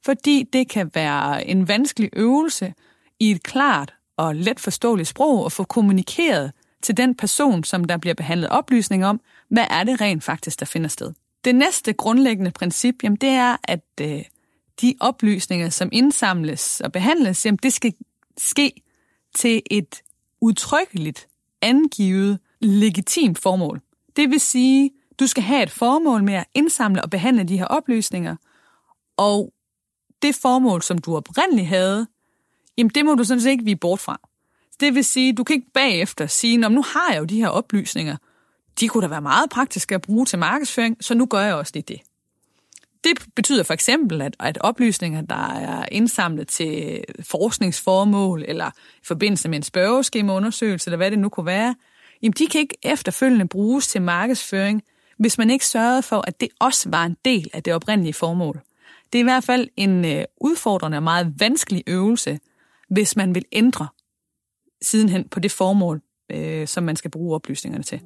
Fordi 0.06 0.50
det 0.54 0.70
kan 0.70 0.92
være 0.94 1.48
en 1.48 1.68
vanskelig 1.68 2.10
øvelse 2.14 2.74
i 3.20 3.32
et 3.32 3.44
klart 3.44 3.94
og 4.18 4.36
let 4.36 4.60
forståeligt 4.60 5.10
sprog 5.10 5.46
at 5.46 5.52
få 5.52 5.64
kommunikeret 5.64 6.52
til 6.82 6.98
den 6.98 7.16
person, 7.16 7.64
som 7.64 7.86
der 7.86 7.98
bliver 7.98 8.14
behandlet 8.14 8.50
oplysning 8.50 9.06
om, 9.06 9.22
hvad 9.50 9.66
er 9.70 9.84
det 9.84 10.02
rent 10.02 10.24
faktisk, 10.24 10.60
der 10.60 10.66
finder 10.66 10.90
sted. 10.90 11.14
Det 11.46 11.56
næste 11.56 11.94
grundlæggende 11.94 12.52
princip, 12.52 13.04
jamen, 13.04 13.18
det 13.18 13.30
er, 13.30 13.58
at 13.64 13.84
øh, 14.02 14.22
de 14.82 14.96
oplysninger, 15.00 15.70
som 15.70 15.90
indsamles 15.92 16.82
og 16.82 16.92
behandles, 16.92 17.46
jamen, 17.46 17.60
det 17.64 17.74
skal 17.74 17.94
ske 18.38 18.82
til 19.36 19.62
et 19.72 20.02
udtrykkeligt 20.42 21.28
angivet 21.62 22.40
legitimt 22.64 23.40
formål. 23.40 23.82
Det 24.16 24.30
vil 24.30 24.40
sige, 24.40 24.92
du 25.20 25.28
skal 25.28 25.44
have 25.44 25.64
et 25.64 25.72
formål 25.72 26.24
med 26.24 26.34
at 26.34 26.46
indsamle 26.54 27.04
og 27.04 27.10
behandle 27.10 27.44
de 27.44 27.58
her 27.58 27.66
oplysninger, 27.66 28.36
og 29.18 29.54
det 30.22 30.36
formål, 30.36 30.82
som 30.82 30.98
du 30.98 31.16
oprindeligt 31.16 31.68
havde, 31.68 32.08
jamen 32.78 32.92
det 32.96 33.06
må 33.06 33.16
du 33.16 33.24
sådan 33.24 33.42
set 33.42 33.50
ikke 33.50 33.64
vige 33.64 33.76
bort 33.76 34.00
fra. 34.00 34.20
Det 34.80 34.96
vil 34.96 35.04
sige, 35.04 35.34
du 35.34 35.44
kan 35.44 35.54
ikke 35.54 35.72
bagefter 35.74 36.28
sige, 36.28 36.58
nu 36.58 36.82
har 36.82 37.14
jeg 37.14 37.20
jo 37.20 37.26
de 37.26 37.42
her 37.42 37.48
oplysninger, 37.48 38.18
de 38.80 38.88
kunne 38.88 39.04
da 39.04 39.08
være 39.08 39.22
meget 39.22 39.50
praktiske 39.50 39.96
at 39.96 40.02
bruge 40.02 40.26
til 40.26 40.40
markedsføring, 40.40 40.98
så 41.02 41.14
nu 41.14 41.26
gør 41.26 41.40
jeg 41.40 41.56
også 41.56 41.72
lige 41.76 41.84
det. 41.88 42.02
Det 43.04 43.26
betyder 43.36 43.64
for 43.64 43.74
eksempel, 43.74 44.22
at, 44.22 44.36
at 44.40 44.58
oplysninger, 44.62 45.22
der 45.22 45.48
er 45.54 45.86
indsamlet 45.92 46.48
til 46.48 47.04
forskningsformål, 47.20 48.44
eller 48.48 48.68
i 48.98 49.06
forbindelse 49.06 49.50
med 49.50 49.58
en 49.58 49.64
spørgeskemaundersøgelse, 49.64 50.88
eller 50.88 50.98
hvad 50.98 51.12
det 51.12 51.20
nu 51.20 51.30
kunne 51.30 51.46
være, 51.46 51.76
jamen 52.24 52.34
de 52.40 52.48
kan 52.48 52.62
ikke 52.62 52.78
efterfølgende 52.84 53.48
bruges 53.48 53.88
til 53.88 54.02
markedsføring, 54.02 54.84
hvis 55.20 55.38
man 55.38 55.50
ikke 55.50 55.66
sørgede 55.66 56.02
for, 56.02 56.24
at 56.28 56.42
det 56.42 56.50
også 56.60 56.90
var 56.90 57.06
en 57.06 57.18
del 57.26 57.50
af 57.54 57.64
det 57.64 57.74
oprindelige 57.74 58.14
formål. 58.14 58.62
Det 59.14 59.20
er 59.20 59.24
i 59.24 59.24
hvert 59.24 59.44
fald 59.44 59.68
en 59.78 60.06
øh, 60.06 60.24
udfordrende 60.42 60.98
og 60.98 61.04
meget 61.04 61.34
vanskelig 61.40 61.84
øvelse, 61.88 62.40
hvis 62.90 63.16
man 63.16 63.36
vil 63.36 63.46
ændre 63.52 63.88
sidenhen 64.82 65.30
på 65.30 65.40
det 65.40 65.52
formål, 65.52 66.02
øh, 66.32 66.68
som 66.68 66.84
man 66.84 66.96
skal 66.96 67.12
bruge 67.12 67.36
oplysningerne 67.36 67.84
til. 67.84 68.02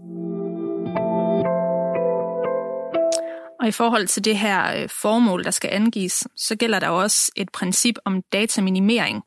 Og 3.60 3.68
i 3.68 3.72
forhold 3.72 4.08
til 4.08 4.26
det 4.26 4.38
her 4.38 4.82
øh, 4.82 4.90
formål, 4.90 5.44
der 5.44 5.52
skal 5.52 5.70
angives, 5.74 6.28
så 6.36 6.56
gælder 6.56 6.80
der 6.80 6.90
også 6.90 7.32
et 7.36 7.50
princip 7.52 7.96
om 8.06 8.22
dataminimering, 8.32 9.24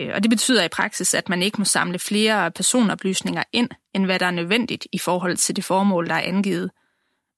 Øh, 0.00 0.10
og 0.14 0.22
det 0.22 0.30
betyder 0.30 0.64
i 0.64 0.68
praksis, 0.68 1.14
at 1.14 1.28
man 1.28 1.42
ikke 1.42 1.58
må 1.58 1.64
samle 1.64 1.98
flere 1.98 2.50
personoplysninger 2.50 3.42
ind, 3.52 3.68
end 3.94 4.04
hvad 4.04 4.18
der 4.18 4.26
er 4.26 4.30
nødvendigt 4.30 4.86
i 4.92 4.98
forhold 4.98 5.36
til 5.36 5.56
det 5.56 5.64
formål, 5.64 6.08
der 6.08 6.14
er 6.14 6.28
angivet. 6.28 6.70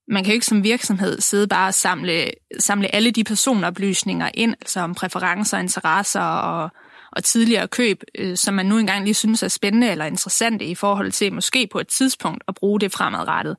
Man 0.09 0.25
kan 0.25 0.33
jo 0.33 0.35
ikke 0.35 0.47
som 0.47 0.65
virksomhed 0.65 1.21
sidde 1.21 1.49
bare 1.49 1.69
og 1.69 1.75
samle, 1.75 2.31
samle 2.59 2.95
alle 2.95 3.11
de 3.11 3.25
personoplysninger 3.25 4.31
ind, 4.35 4.55
altså 4.61 4.81
om 4.81 4.95
præferencer, 4.95 5.59
interesser 5.59 6.21
og, 6.21 6.71
og 7.13 7.25
tidligere 7.25 7.69
køb, 7.69 8.03
øh, 8.15 8.37
som 8.37 8.55
man 8.55 8.67
nu 8.67 8.79
engang 8.79 9.05
lige 9.05 9.15
synes 9.15 9.43
er 9.43 9.49
spændende 9.49 9.91
eller 9.91 10.05
interessante 10.05 10.65
i 10.65 10.75
forhold 10.75 11.13
til 11.13 11.33
måske 11.33 11.69
på 11.73 11.79
et 11.79 11.89
tidspunkt 11.89 12.45
at 12.49 12.55
bruge 12.55 12.81
det 12.81 12.93
fremadrettet. 12.93 13.57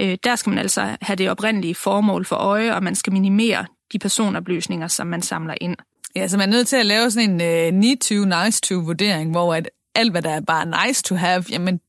Øh, 0.00 0.18
der 0.24 0.36
skal 0.36 0.50
man 0.50 0.58
altså 0.58 0.96
have 1.00 1.16
det 1.16 1.30
oprindelige 1.30 1.74
formål 1.74 2.24
for 2.24 2.36
øje, 2.36 2.74
og 2.74 2.82
man 2.82 2.94
skal 2.94 3.12
minimere 3.12 3.66
de 3.92 3.98
personoplysninger, 3.98 4.88
som 4.88 5.06
man 5.06 5.22
samler 5.22 5.54
ind. 5.60 5.76
Ja, 6.16 6.28
så 6.28 6.36
man 6.38 6.48
er 6.48 6.56
nødt 6.56 6.68
til 6.68 6.76
at 6.76 6.86
lave 6.86 7.10
sådan 7.10 7.30
en 7.30 7.40
øh, 7.40 7.68
uh, 7.68 7.74
need 7.74 7.96
to, 7.96 8.44
nice 8.44 8.60
to 8.60 8.74
vurdering, 8.74 9.30
hvor 9.30 9.54
at 9.54 9.70
alt, 9.94 10.10
hvad 10.10 10.22
der 10.22 10.30
er 10.30 10.40
bare 10.40 10.86
nice 10.86 11.02
to 11.02 11.14
have, 11.14 11.44
jamen 11.50 11.80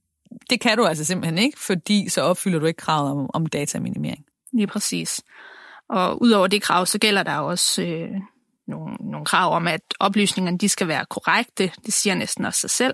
det 0.49 0.61
kan 0.61 0.77
du 0.77 0.85
altså 0.85 1.03
simpelthen 1.03 1.37
ikke, 1.37 1.59
fordi 1.59 2.09
så 2.09 2.21
opfylder 2.21 2.59
du 2.59 2.65
ikke 2.65 2.77
kravet 2.77 3.11
om, 3.11 3.29
om 3.33 3.45
dataminimering. 3.45 4.25
Lige 4.53 4.67
præcis. 4.67 5.21
Og 5.89 6.21
udover 6.21 6.47
det 6.47 6.61
krav, 6.61 6.85
så 6.85 6.99
gælder 6.99 7.23
der 7.23 7.37
også 7.37 7.81
øh, 7.81 8.09
nogle, 8.67 8.95
nogle 8.99 9.25
krav 9.25 9.55
om, 9.55 9.67
at 9.67 9.81
oplysningerne 9.99 10.57
de 10.57 10.69
skal 10.69 10.87
være 10.87 11.05
korrekte. 11.05 11.71
Det 11.85 11.93
siger 11.93 12.15
næsten 12.15 12.45
også 12.45 12.59
sig 12.59 12.69
selv. 12.69 12.93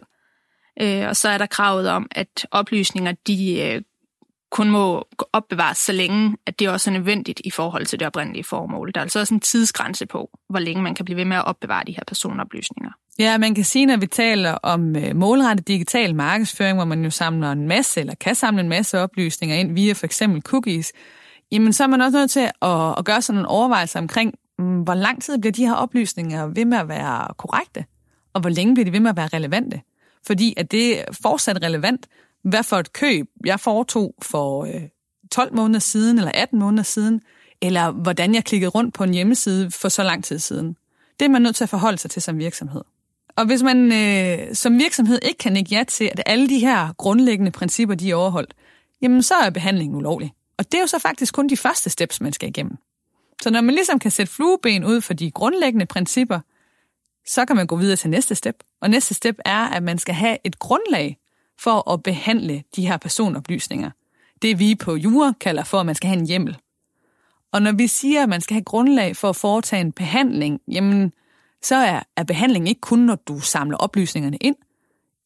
Øh, 0.82 1.08
og 1.08 1.16
så 1.16 1.30
er 1.30 1.38
der 1.38 1.46
kravet 1.46 1.90
om, 1.90 2.08
at 2.12 2.48
oplysninger 2.52 3.14
de 3.28 3.62
øh, 3.62 3.82
kun 4.52 4.70
må 4.70 5.08
opbevares 5.34 5.78
så 5.78 5.92
længe, 5.92 6.38
at 6.46 6.60
det 6.60 6.70
også 6.70 6.90
er 6.90 6.94
nødvendigt 6.94 7.42
i 7.44 7.52
forhold 7.52 7.86
til 7.86 8.00
det 8.00 8.08
oprindelige 8.08 8.44
formål. 8.44 8.92
Der 8.94 9.00
er 9.00 9.04
altså 9.04 9.20
også 9.20 9.34
en 9.34 9.40
tidsgrænse 9.40 10.06
på, 10.06 10.30
hvor 10.50 10.60
længe 10.60 10.84
man 10.84 10.96
kan 10.96 11.06
blive 11.06 11.18
ved 11.18 11.26
med 11.26 11.38
at 11.38 11.46
opbevare 11.46 11.84
de 11.88 11.92
her 11.92 12.04
personoplysninger. 12.08 12.92
Ja, 13.20 13.38
man 13.38 13.56
kan 13.56 13.64
sige, 13.64 13.86
når 13.86 13.98
vi 13.98 14.08
taler 14.08 14.52
om 14.52 14.96
øh, 14.96 15.16
målrettet 15.16 15.68
digital 15.68 16.16
markedsføring, 16.16 16.78
hvor 16.78 16.86
man 16.86 17.04
jo 17.04 17.10
samler 17.10 17.52
en 17.52 17.68
masse, 17.68 18.00
eller 18.00 18.16
kan 18.16 18.36
samle 18.36 18.62
en 18.62 18.70
masse 18.70 19.00
oplysninger 19.00 19.56
ind 19.56 19.74
via 19.74 19.94
for 19.94 20.06
eksempel 20.06 20.42
cookies, 20.42 20.94
jamen 21.52 21.74
så 21.74 21.84
er 21.84 21.88
man 21.88 22.02
også 22.02 22.18
nødt 22.18 22.32
til 22.32 22.50
at, 22.62 22.96
at 22.98 23.06
gøre 23.06 23.22
sådan 23.22 23.40
en 23.40 23.46
overvejelse 23.46 24.00
omkring, 24.00 24.34
mm, 24.60 24.82
hvor 24.82 24.94
lang 24.94 25.24
tid 25.24 25.38
bliver 25.38 25.52
de 25.52 25.66
her 25.66 25.74
oplysninger 25.74 26.46
ved 26.46 26.66
med 26.66 26.78
at 26.78 26.88
være 26.88 27.28
korrekte, 27.38 27.86
og 28.34 28.42
hvor 28.42 28.50
længe 28.50 28.74
bliver 28.74 28.86
de 28.86 28.94
ved 28.94 29.00
med 29.00 29.10
at 29.10 29.18
være 29.18 29.30
relevante. 29.34 29.82
Fordi 30.28 30.54
at 30.58 30.72
det 30.72 31.00
er 31.00 31.04
fortsat 31.22 31.64
relevant, 31.64 32.08
hvad 32.44 32.64
for 32.64 32.78
et 32.78 32.94
køb 32.94 33.28
jeg 33.46 33.60
foretog 33.60 34.16
for 34.22 34.66
øh, 34.66 34.82
12 35.32 35.56
måneder 35.56 35.80
siden 35.80 36.18
eller 36.18 36.32
18 36.34 36.60
måneder 36.60 36.84
siden, 36.84 37.22
eller 37.62 37.92
hvordan 37.92 38.36
jeg 38.36 38.46
klikkede 38.46 38.70
rundt 38.70 38.94
på 38.94 39.04
en 39.04 39.14
hjemmeside 39.14 39.72
for 39.72 39.90
så 39.90 40.04
lang 40.04 40.24
tid 40.24 40.40
siden. 40.40 40.76
Det 41.20 41.26
er 41.26 41.30
man 41.30 41.42
nødt 41.42 41.56
til 41.56 41.64
at 41.64 41.70
forholde 41.70 41.98
sig 41.98 42.12
til 42.12 42.22
som 42.22 42.38
virksomhed. 42.38 42.82
Og 43.36 43.46
hvis 43.46 43.64
man 43.64 43.92
øh, 43.92 44.56
som 44.56 44.80
virksomhed 44.80 45.20
ikke 45.22 45.38
kan 45.38 45.58
ikke 45.58 45.76
ja 45.76 45.84
til, 45.84 46.06
at 46.06 46.24
alle 46.26 46.50
de 46.50 46.60
her 46.60 46.94
grundlæggende 46.94 47.52
principper 47.52 47.96
de 47.96 48.12
er 48.12 48.16
overholdt, 48.16 48.54
jamen 49.02 49.24
så 49.24 49.34
er 49.36 49.50
behandlingen 49.50 49.96
ulovlig. 49.96 50.34
Og 50.58 50.72
det 50.72 50.78
er 50.78 50.82
jo 50.82 50.88
så 50.88 51.00
faktisk 51.00 51.34
kun 51.34 51.50
de 51.50 51.58
første 51.58 51.90
steps, 51.90 52.22
man 52.22 52.34
skal 52.34 52.50
igennem. 52.50 52.78
Så 53.42 53.50
når 53.50 53.62
man 53.62 53.76
ligesom 53.76 54.00
kan 54.00 54.12
sætte 54.12 54.34
flueben 54.34 54.84
ud 54.84 55.02
for 55.02 55.14
de 55.14 55.32
grundlæggende 55.32 55.86
principper, 55.86 56.40
så 57.28 57.46
kan 57.46 57.56
man 57.56 57.68
gå 57.68 57.76
videre 57.76 57.96
til 57.96 58.10
næste 58.10 58.36
step. 58.36 58.56
Og 58.82 58.90
næste 58.90 59.14
step 59.14 59.36
er, 59.46 59.68
at 59.68 59.84
man 59.84 59.98
skal 59.98 60.16
have 60.16 60.38
et 60.44 60.60
grundlag 60.60 61.18
for 61.60 61.92
at 61.92 62.04
behandle 62.04 62.64
de 62.76 62.88
her 62.88 62.98
personoplysninger. 62.98 63.92
Det 64.42 64.60
vi 64.60 64.76
på 64.76 64.96
jura 64.96 65.34
kalder 65.40 65.64
for, 65.64 65.80
at 65.80 65.86
man 65.86 65.96
skal 65.96 66.08
have 66.08 66.20
en 66.20 66.28
hjemmel. 66.28 66.58
Og 67.52 67.62
når 67.62 67.72
vi 67.72 67.88
siger, 67.88 68.24
at 68.24 68.30
man 68.30 68.42
skal 68.42 68.54
have 68.54 68.64
grundlag 68.64 69.16
for 69.16 69.30
at 69.30 69.36
foretage 69.36 69.82
en 69.82 69.92
behandling, 69.92 70.60
jamen, 70.68 71.14
så 71.62 71.76
er, 71.76 72.04
er 72.18 72.24
behandling 72.24 72.70
ikke 72.70 72.82
kun, 72.82 73.00
når 73.00 73.16
du 73.16 73.40
samler 73.40 73.78
oplysningerne 73.78 74.38
ind, 74.38 74.56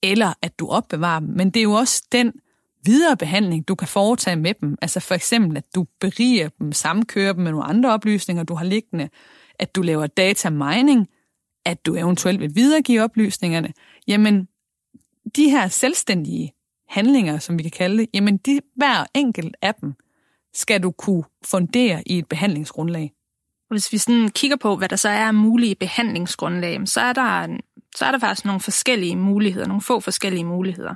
eller 0.04 0.34
at 0.42 0.60
du 0.60 0.68
opbevarer 0.68 1.20
dem, 1.20 1.30
men 1.30 1.50
det 1.50 1.60
er 1.60 1.64
jo 1.64 1.72
også 1.72 2.04
den 2.12 2.34
videre 2.86 3.18
behandling, 3.18 3.68
du 3.68 3.76
kan 3.76 3.88
foretage 3.88 4.36
med 4.36 4.54
dem. 4.54 4.78
Altså 4.82 5.00
for 5.00 5.16
eksempel, 5.16 5.58
at 5.58 5.76
du 5.76 5.86
beriger 6.00 6.50
dem, 6.50 6.72
sammenkører 6.72 7.34
dem 7.34 7.44
med 7.44 7.52
nogle 7.52 7.66
andre 7.66 7.94
oplysninger, 7.94 8.44
du 8.44 8.56
har 8.56 8.66
liggende, 8.66 9.10
at 9.60 9.76
du 9.76 9.82
laver 9.82 10.08
data 10.08 10.50
mining, 10.50 11.08
at 11.66 11.86
du 11.86 11.96
eventuelt 11.96 12.40
vil 12.40 12.56
videregive 12.56 13.02
oplysningerne. 13.02 13.74
Jamen, 14.08 14.48
de 15.36 15.50
her 15.50 15.68
selvstændige 15.68 16.54
handlinger, 16.88 17.40
som 17.40 17.58
vi 17.58 17.64
kan 17.64 17.72
kalde 17.72 17.98
det, 17.98 18.10
jamen 18.14 18.38
de, 18.38 18.60
hver 18.76 19.06
enkelt 19.14 19.56
af 19.62 19.76
dem 19.76 19.94
skal 20.54 20.84
du 20.84 20.92
kunne 20.92 21.24
fundere 21.46 22.04
i 22.06 22.18
et 22.18 22.28
behandlingsgrundlag. 22.28 23.12
Hvis 23.70 23.92
vi 23.92 23.98
sådan 23.98 24.30
kigger 24.30 24.58
på, 24.58 24.76
hvad 24.76 24.90
der 24.90 24.96
så 24.96 25.10
er 25.10 25.32
mulige 25.32 25.76
behandlingsgrundlag, 25.76 26.88
så 26.88 27.02
er 27.02 27.14
der, 27.14 27.58
så 27.96 28.06
er 28.06 28.12
der 28.12 28.20
faktisk 28.20 28.46
nogle 28.46 28.62
forskellige 28.62 29.16
muligheder, 29.16 29.68
nogle 29.68 29.82
få 29.82 30.00
forskellige 30.00 30.44
muligheder. 30.44 30.96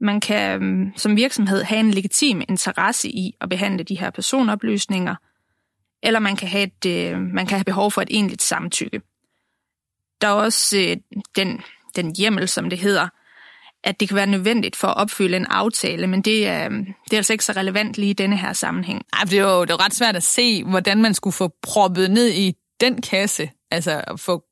Man 0.00 0.20
kan 0.20 0.62
øhm, 0.62 0.92
som 0.96 1.16
virksomhed 1.16 1.62
have 1.62 1.80
en 1.80 1.90
legitim 1.90 2.42
interesse 2.48 3.08
i 3.08 3.34
at 3.40 3.48
behandle 3.48 3.84
de 3.84 3.98
her 3.98 4.10
personoplysninger, 4.10 5.14
eller 6.02 6.20
man 6.20 6.36
kan 6.36 6.48
have, 6.48 6.64
et, 6.64 6.86
øh, 6.86 7.20
man 7.20 7.46
kan 7.46 7.58
have 7.58 7.64
behov 7.64 7.90
for 7.90 8.02
et 8.02 8.08
egentligt 8.10 8.42
samtykke. 8.42 9.00
Der 10.20 10.28
er 10.28 10.32
også 10.32 10.76
øh, 10.78 10.96
den, 11.36 11.62
den 11.96 12.16
hjemmel, 12.16 12.48
som 12.48 12.70
det 12.70 12.78
hedder, 12.78 13.08
at 13.84 14.00
det 14.00 14.08
kan 14.08 14.16
være 14.16 14.26
nødvendigt 14.26 14.76
for 14.76 14.88
at 14.88 14.96
opfylde 14.96 15.36
en 15.36 15.46
aftale, 15.46 16.06
men 16.06 16.22
det 16.22 16.48
er, 16.48 16.64
øhm, 16.64 16.84
det 16.84 17.12
er 17.12 17.16
altså 17.16 17.32
ikke 17.32 17.44
så 17.44 17.52
relevant 17.52 17.98
lige 17.98 18.10
i 18.10 18.12
denne 18.12 18.36
her 18.36 18.52
sammenhæng. 18.52 19.02
Ej, 19.12 19.24
det 19.24 19.38
er 19.38 19.42
jo 19.42 19.64
det 19.64 19.70
er 19.70 19.84
ret 19.84 19.94
svært 19.94 20.16
at 20.16 20.22
se, 20.22 20.64
hvordan 20.64 21.02
man 21.02 21.14
skulle 21.14 21.34
få 21.34 21.50
proppet 21.62 22.10
ned 22.10 22.28
i 22.28 22.52
den 22.80 23.02
kasse, 23.02 23.50
altså 23.70 24.02
få 24.16 24.42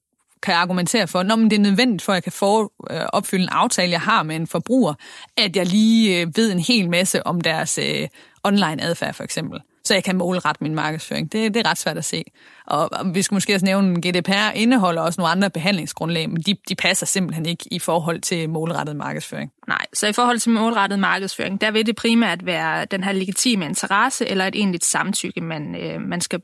kan 0.42 0.54
argumentere 0.54 1.08
for, 1.08 1.22
når 1.22 1.36
det 1.36 1.52
er 1.52 1.58
nødvendigt 1.58 2.02
for, 2.02 2.12
at 2.12 2.14
jeg 2.14 2.22
kan 2.22 2.32
få, 2.32 2.72
øh, 2.90 3.00
opfylde 3.12 3.42
en 3.42 3.48
aftale, 3.48 3.92
jeg 3.92 4.00
har 4.00 4.22
med 4.22 4.36
en 4.36 4.46
forbruger, 4.46 4.94
at 5.36 5.56
jeg 5.56 5.66
lige 5.66 6.20
øh, 6.20 6.26
ved 6.36 6.52
en 6.52 6.58
hel 6.58 6.90
masse 6.90 7.26
om 7.26 7.40
deres 7.40 7.78
øh, 7.78 8.08
online 8.44 8.82
adfærd 8.82 9.14
for 9.14 9.24
eksempel 9.24 9.60
så 9.84 9.94
jeg 9.94 10.04
kan 10.04 10.16
målrette 10.16 10.64
min 10.64 10.74
markedsføring. 10.74 11.32
Det, 11.32 11.54
det 11.54 11.66
er 11.66 11.70
ret 11.70 11.78
svært 11.78 11.98
at 11.98 12.04
se. 12.04 12.24
Og, 12.66 12.88
og 12.92 13.14
vi 13.14 13.22
skal 13.22 13.34
måske 13.34 13.54
også 13.54 13.66
nævne, 13.66 13.96
at 13.96 14.02
GDPR 14.02 14.50
indeholder 14.54 15.02
også 15.02 15.20
nogle 15.20 15.30
andre 15.30 15.50
behandlingsgrundlag, 15.50 16.30
men 16.30 16.42
de, 16.42 16.56
de 16.68 16.74
passer 16.74 17.06
simpelthen 17.06 17.46
ikke 17.46 17.64
i 17.70 17.78
forhold 17.78 18.20
til 18.20 18.50
målrettet 18.50 18.96
markedsføring. 18.96 19.52
Nej, 19.68 19.86
så 19.92 20.06
i 20.06 20.12
forhold 20.12 20.38
til 20.38 20.50
målrettet 20.50 20.98
markedsføring, 20.98 21.60
der 21.60 21.70
vil 21.70 21.86
det 21.86 21.96
primært 21.96 22.46
være 22.46 22.84
den 22.84 23.04
her 23.04 23.12
legitime 23.12 23.64
interesse 23.64 24.26
eller 24.26 24.46
et 24.46 24.54
egentligt 24.54 24.84
samtykke, 24.84 25.40
man, 25.40 25.74
øh, 25.74 26.00
man 26.00 26.20
skal 26.20 26.40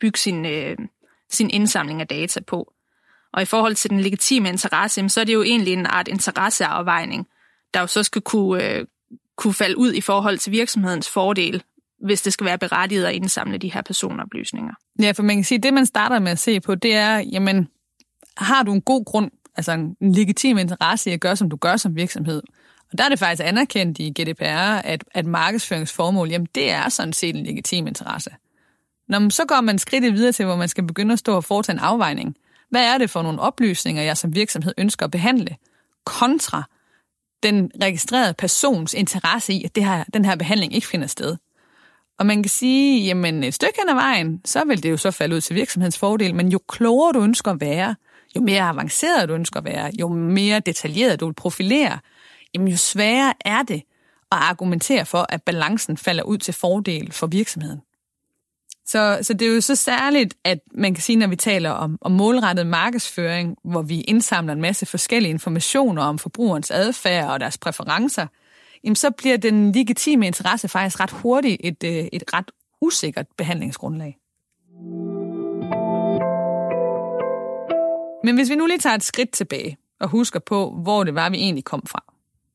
bygge 0.00 0.18
sin, 0.18 0.46
øh, 0.46 0.76
sin 1.30 1.50
indsamling 1.50 2.00
af 2.00 2.06
data 2.06 2.40
på. 2.40 2.72
Og 3.32 3.42
i 3.42 3.44
forhold 3.44 3.74
til 3.74 3.90
den 3.90 4.00
legitime 4.00 4.48
interesse, 4.48 5.08
så 5.08 5.20
er 5.20 5.24
det 5.24 5.34
jo 5.34 5.42
egentlig 5.42 5.72
en 5.72 5.86
art 5.86 6.08
interesseafvejning, 6.08 7.26
der 7.74 7.80
jo 7.80 7.86
så 7.86 8.02
skal 8.02 8.22
kunne, 8.22 8.64
øh, 8.64 8.86
kunne 9.36 9.54
falde 9.54 9.78
ud 9.78 9.92
i 9.92 10.00
forhold 10.00 10.38
til 10.38 10.52
virksomhedens 10.52 11.10
fordel 11.10 11.62
hvis 12.04 12.22
det 12.22 12.32
skal 12.32 12.46
være 12.46 12.58
berettiget 12.58 13.04
at 13.04 13.14
indsamle 13.14 13.58
de 13.58 13.72
her 13.72 13.82
personoplysninger. 13.82 14.74
Ja, 15.02 15.12
for 15.12 15.22
man 15.22 15.36
kan 15.36 15.44
sige, 15.44 15.56
at 15.56 15.62
det 15.62 15.74
man 15.74 15.86
starter 15.86 16.18
med 16.18 16.32
at 16.32 16.38
se 16.38 16.60
på, 16.60 16.74
det 16.74 16.94
er, 16.94 17.18
jamen, 17.18 17.68
har 18.36 18.62
du 18.62 18.72
en 18.72 18.80
god 18.80 19.04
grund, 19.04 19.30
altså 19.56 19.72
en 19.72 19.96
legitim 20.00 20.58
interesse 20.58 21.10
i 21.10 21.12
at 21.12 21.20
gøre, 21.20 21.36
som 21.36 21.50
du 21.50 21.56
gør 21.56 21.76
som 21.76 21.96
virksomhed? 21.96 22.42
Og 22.92 22.98
der 22.98 23.04
er 23.04 23.08
det 23.08 23.18
faktisk 23.18 23.42
anerkendt 23.46 23.98
i 23.98 24.10
GDPR, 24.10 24.80
at, 24.84 25.04
at 25.14 25.26
markedsføringsformål, 25.26 26.28
jamen 26.28 26.48
det 26.54 26.70
er 26.70 26.88
sådan 26.88 27.12
set 27.12 27.36
en 27.36 27.46
legitim 27.46 27.86
interesse. 27.86 28.30
Når 29.08 29.18
man 29.18 29.30
så 29.30 29.44
går 29.44 29.60
man 29.60 29.78
skridt 29.78 30.14
videre 30.14 30.32
til, 30.32 30.44
hvor 30.44 30.56
man 30.56 30.68
skal 30.68 30.86
begynde 30.86 31.12
at 31.12 31.18
stå 31.18 31.36
og 31.36 31.44
foretage 31.44 31.74
en 31.74 31.80
afvejning. 31.80 32.36
Hvad 32.70 32.84
er 32.94 32.98
det 32.98 33.10
for 33.10 33.22
nogle 33.22 33.40
oplysninger, 33.40 34.02
jeg 34.02 34.16
som 34.16 34.34
virksomhed 34.34 34.74
ønsker 34.78 35.04
at 35.04 35.10
behandle, 35.10 35.56
kontra 36.04 36.62
den 37.42 37.70
registrerede 37.82 38.34
persons 38.34 38.94
interesse 38.94 39.52
i, 39.52 39.64
at 39.64 39.74
det 39.74 39.84
her, 39.84 40.04
den 40.14 40.24
her 40.24 40.36
behandling 40.36 40.74
ikke 40.74 40.86
finder 40.86 41.06
sted? 41.06 41.36
Og 42.18 42.26
man 42.26 42.42
kan 42.42 42.50
sige, 42.50 43.06
jamen 43.06 43.44
et 43.44 43.54
stykke 43.54 43.74
hen 43.78 43.88
ad 43.88 43.94
vejen, 43.94 44.40
så 44.44 44.64
vil 44.64 44.82
det 44.82 44.90
jo 44.90 44.96
så 44.96 45.10
falde 45.10 45.36
ud 45.36 45.40
til 45.40 45.56
virksomhedens 45.56 45.98
fordel, 45.98 46.34
men 46.34 46.48
jo 46.48 46.58
klogere 46.68 47.12
du 47.12 47.22
ønsker 47.22 47.50
at 47.50 47.60
være, 47.60 47.94
jo 48.36 48.40
mere 48.40 48.62
avanceret 48.62 49.28
du 49.28 49.34
ønsker 49.34 49.60
at 49.60 49.64
være, 49.64 49.90
jo 50.00 50.08
mere 50.08 50.60
detaljeret 50.60 51.20
du 51.20 51.26
vil 51.26 51.34
profilere, 51.34 51.98
jamen 52.54 52.68
jo 52.68 52.76
sværere 52.76 53.34
er 53.40 53.62
det 53.62 53.82
at 54.32 54.38
argumentere 54.38 55.06
for, 55.06 55.26
at 55.28 55.42
balancen 55.42 55.96
falder 55.96 56.22
ud 56.22 56.38
til 56.38 56.54
fordel 56.54 57.12
for 57.12 57.26
virksomheden. 57.26 57.80
Så, 58.86 59.18
så 59.22 59.32
det 59.34 59.48
er 59.48 59.54
jo 59.54 59.60
så 59.60 59.74
særligt, 59.74 60.34
at 60.44 60.58
man 60.74 60.94
kan 60.94 61.02
sige, 61.02 61.16
når 61.16 61.26
vi 61.26 61.36
taler 61.36 61.70
om, 61.70 61.98
om 62.00 62.12
målrettet 62.12 62.66
markedsføring, 62.66 63.56
hvor 63.64 63.82
vi 63.82 64.00
indsamler 64.00 64.52
en 64.52 64.60
masse 64.60 64.86
forskellige 64.86 65.30
informationer 65.30 66.02
om 66.02 66.18
forbrugerens 66.18 66.70
adfærd 66.70 67.30
og 67.30 67.40
deres 67.40 67.58
præferencer, 67.58 68.26
jamen 68.84 68.96
så 68.96 69.10
bliver 69.10 69.36
den 69.36 69.72
legitime 69.72 70.26
interesse 70.26 70.68
faktisk 70.68 71.00
ret 71.00 71.10
hurtigt 71.10 71.60
et, 71.64 71.84
øh, 71.84 72.04
et 72.12 72.22
ret 72.34 72.50
usikkert 72.80 73.26
behandlingsgrundlag. 73.36 74.18
Men 78.24 78.34
hvis 78.34 78.50
vi 78.50 78.54
nu 78.54 78.66
lige 78.66 78.78
tager 78.78 78.94
et 78.94 79.04
skridt 79.04 79.30
tilbage 79.30 79.76
og 80.00 80.08
husker 80.08 80.40
på, 80.40 80.70
hvor 80.82 81.04
det 81.04 81.14
var, 81.14 81.30
vi 81.30 81.36
egentlig 81.36 81.64
kom 81.64 81.82
fra, 81.86 82.04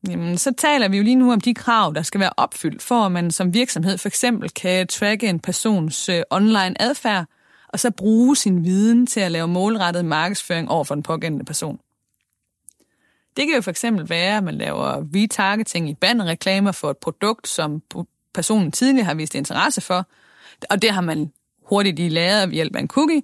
jamen, 0.08 0.38
så 0.38 0.52
taler 0.58 0.88
vi 0.88 0.96
jo 0.96 1.02
lige 1.02 1.16
nu 1.16 1.32
om 1.32 1.40
de 1.40 1.54
krav, 1.54 1.92
der 1.94 2.02
skal 2.02 2.20
være 2.20 2.32
opfyldt, 2.36 2.82
for 2.82 3.06
at 3.06 3.12
man 3.12 3.30
som 3.30 3.54
virksomhed 3.54 3.98
for 3.98 4.08
eksempel 4.08 4.50
kan 4.50 4.86
tracke 4.86 5.28
en 5.28 5.40
persons 5.40 6.08
øh, 6.08 6.22
online 6.30 6.82
adfærd, 6.82 7.26
og 7.68 7.80
så 7.80 7.90
bruge 7.90 8.36
sin 8.36 8.64
viden 8.64 9.06
til 9.06 9.20
at 9.20 9.32
lave 9.32 9.48
målrettet 9.48 10.04
markedsføring 10.04 10.70
over 10.70 10.84
for 10.84 10.94
den 10.94 11.02
pågældende 11.02 11.44
person. 11.44 11.78
Det 13.36 13.46
kan 13.46 13.54
jo 13.54 13.60
for 13.60 13.70
eksempel 13.70 14.08
være, 14.08 14.36
at 14.36 14.44
man 14.44 14.54
laver 14.54 15.04
retargeting 15.14 15.90
i 15.90 15.94
bannerreklamer 15.94 16.72
for 16.72 16.90
et 16.90 16.96
produkt, 16.96 17.48
som 17.48 17.82
personen 18.34 18.72
tidligere 18.72 19.04
har 19.04 19.14
vist 19.14 19.34
interesse 19.34 19.80
for, 19.80 20.08
og 20.70 20.82
det 20.82 20.90
har 20.90 21.00
man 21.00 21.32
hurtigt 21.66 21.96
lige 21.96 22.08
lavet 22.08 22.48
ved 22.48 22.54
hjælp 22.54 22.76
af 22.76 22.80
en 22.80 22.88
cookie. 22.88 23.22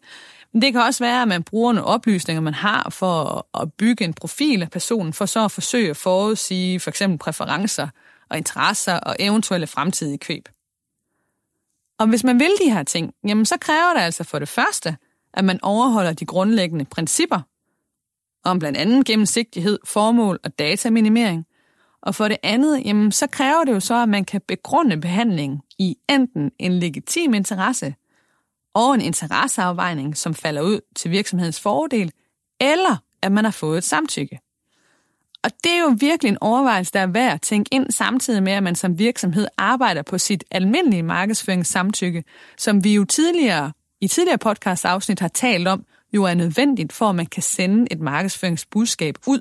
Men 0.52 0.62
det 0.62 0.72
kan 0.72 0.82
også 0.82 1.04
være, 1.04 1.22
at 1.22 1.28
man 1.28 1.42
bruger 1.42 1.72
nogle 1.72 1.88
oplysninger, 1.88 2.40
man 2.40 2.54
har 2.54 2.90
for 2.90 3.46
at 3.60 3.72
bygge 3.72 4.04
en 4.04 4.14
profil 4.14 4.62
af 4.62 4.70
personen, 4.70 5.12
for 5.12 5.26
så 5.26 5.44
at 5.44 5.52
forsøge 5.52 5.90
at 5.90 5.96
forudsige 5.96 6.80
for 6.80 6.90
eksempel 6.90 7.18
præferencer 7.18 7.88
og 8.30 8.36
interesser 8.36 8.94
og 8.94 9.16
eventuelle 9.18 9.66
fremtidige 9.66 10.18
køb. 10.18 10.48
Og 11.98 12.06
hvis 12.06 12.24
man 12.24 12.38
vil 12.38 12.50
de 12.64 12.70
her 12.70 12.82
ting, 12.82 13.14
jamen 13.28 13.46
så 13.46 13.56
kræver 13.60 13.94
det 13.94 14.00
altså 14.00 14.24
for 14.24 14.38
det 14.38 14.48
første, 14.48 14.96
at 15.34 15.44
man 15.44 15.58
overholder 15.62 16.12
de 16.12 16.26
grundlæggende 16.26 16.84
principper 16.84 17.40
om 18.44 18.58
blandt 18.58 18.78
andet 18.78 19.06
gennemsigtighed, 19.06 19.78
formål 19.84 20.38
og 20.44 20.58
dataminimering. 20.58 21.46
Og 22.02 22.14
for 22.14 22.28
det 22.28 22.36
andet, 22.42 22.82
jamen, 22.84 23.12
så 23.12 23.26
kræver 23.26 23.64
det 23.64 23.72
jo 23.72 23.80
så, 23.80 24.02
at 24.02 24.08
man 24.08 24.24
kan 24.24 24.40
begrunde 24.48 25.00
behandling 25.00 25.60
i 25.78 25.96
enten 26.08 26.50
en 26.58 26.72
legitim 26.72 27.34
interesse 27.34 27.94
og 28.74 28.94
en 28.94 29.00
interesseafvejning, 29.00 30.16
som 30.16 30.34
falder 30.34 30.62
ud 30.62 30.80
til 30.96 31.10
virksomhedens 31.10 31.60
fordel, 31.60 32.12
eller 32.60 32.96
at 33.22 33.32
man 33.32 33.44
har 33.44 33.50
fået 33.50 33.78
et 33.78 33.84
samtykke. 33.84 34.40
Og 35.44 35.50
det 35.64 35.72
er 35.72 35.80
jo 35.80 35.96
virkelig 36.00 36.28
en 36.28 36.38
overvejelse, 36.40 36.92
der 36.92 37.00
er 37.00 37.06
værd 37.06 37.32
at 37.32 37.42
tænke 37.42 37.74
ind 37.74 37.90
samtidig 37.90 38.42
med, 38.42 38.52
at 38.52 38.62
man 38.62 38.74
som 38.74 38.98
virksomhed 38.98 39.46
arbejder 39.56 40.02
på 40.02 40.18
sit 40.18 40.44
almindelige 40.50 41.02
markedsføringssamtykke, 41.02 42.24
som 42.56 42.84
vi 42.84 42.94
jo 42.94 43.04
tidligere 43.04 43.72
i 44.00 44.08
tidligere 44.08 44.38
podcast 44.38 44.84
afsnit 44.84 45.20
har 45.20 45.28
talt 45.28 45.68
om, 45.68 45.84
jo 46.12 46.24
er 46.24 46.34
nødvendigt 46.34 46.92
for, 46.92 47.08
at 47.08 47.14
man 47.14 47.26
kan 47.26 47.42
sende 47.42 47.86
et 47.90 48.00
markedsføringsbudskab 48.00 49.14
ud. 49.26 49.40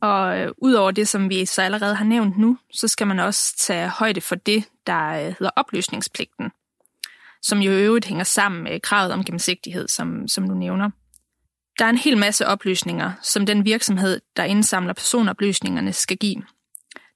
Og 0.00 0.38
øh, 0.38 0.52
udover 0.58 0.90
det, 0.90 1.08
som 1.08 1.30
vi 1.30 1.44
så 1.44 1.62
allerede 1.62 1.94
har 1.94 2.04
nævnt 2.04 2.38
nu, 2.38 2.58
så 2.72 2.88
skal 2.88 3.06
man 3.06 3.18
også 3.18 3.56
tage 3.58 3.88
højde 3.88 4.20
for 4.20 4.34
det, 4.34 4.64
der 4.86 5.08
øh, 5.08 5.24
hedder 5.24 5.50
oplysningspligten, 5.56 6.50
som 7.42 7.58
jo 7.58 7.72
i 7.72 7.82
øvrigt 7.82 8.06
hænger 8.06 8.24
sammen 8.24 8.62
med 8.62 8.80
kravet 8.80 9.12
om 9.12 9.24
gennemsigtighed, 9.24 9.88
som, 9.88 10.28
som 10.28 10.48
du 10.48 10.54
nævner. 10.54 10.90
Der 11.78 11.84
er 11.84 11.90
en 11.90 11.98
hel 11.98 12.18
masse 12.18 12.46
oplysninger, 12.46 13.12
som 13.22 13.46
den 13.46 13.64
virksomhed, 13.64 14.20
der 14.36 14.44
indsamler 14.44 14.92
personoplysningerne, 14.92 15.92
skal 15.92 16.16
give. 16.16 16.42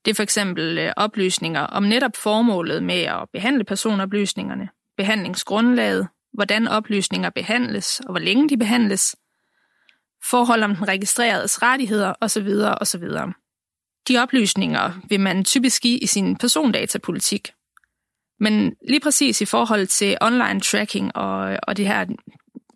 Det 0.05 0.11
er 0.11 0.15
for 0.15 0.23
eksempel 0.23 0.79
øh, 0.79 0.93
oplysninger 0.97 1.61
om 1.61 1.83
netop 1.83 2.17
formålet 2.17 2.83
med 2.83 3.01
at 3.03 3.29
behandle 3.33 3.65
personoplysningerne, 3.65 4.69
behandlingsgrundlaget, 4.97 6.09
hvordan 6.33 6.69
oplysninger 6.69 7.31
behandles 7.31 8.01
og 8.01 8.11
hvor 8.11 8.21
længe 8.21 8.49
de 8.49 8.59
behandles, 8.59 9.17
forhold 10.31 10.63
om 10.63 10.75
den 10.75 10.89
registreredes 10.89 11.63
rettigheder 11.63 12.15
osv. 12.21 12.49
osv. 12.81 13.05
De 14.09 14.19
oplysninger 14.19 14.93
vil 15.09 15.21
man 15.21 15.45
typisk 15.45 15.83
give 15.83 15.99
i 15.99 16.07
sin 16.07 16.37
persondatapolitik. 16.37 17.53
Men 18.41 18.75
lige 18.89 19.01
præcis 19.01 19.41
i 19.41 19.45
forhold 19.45 19.87
til 19.87 20.17
online 20.21 20.61
tracking 20.61 21.17
og, 21.17 21.59
og 21.63 21.77
det 21.77 21.87
her 21.87 22.07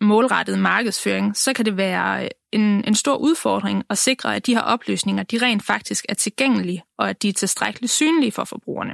målrettede 0.01 0.57
markedsføring, 0.57 1.37
så 1.37 1.53
kan 1.53 1.65
det 1.65 1.77
være 1.77 2.29
en, 2.51 2.61
en 2.61 2.95
stor 2.95 3.15
udfordring 3.15 3.83
at 3.89 3.97
sikre, 3.97 4.35
at 4.35 4.45
de 4.45 4.55
her 4.55 4.61
oplysninger 4.61 5.23
de 5.23 5.37
rent 5.41 5.63
faktisk 5.63 6.05
er 6.09 6.13
tilgængelige, 6.13 6.83
og 6.97 7.09
at 7.09 7.21
de 7.21 7.29
er 7.29 7.33
tilstrækkeligt 7.33 7.91
synlige 7.91 8.31
for 8.31 8.43
forbrugerne. 8.43 8.93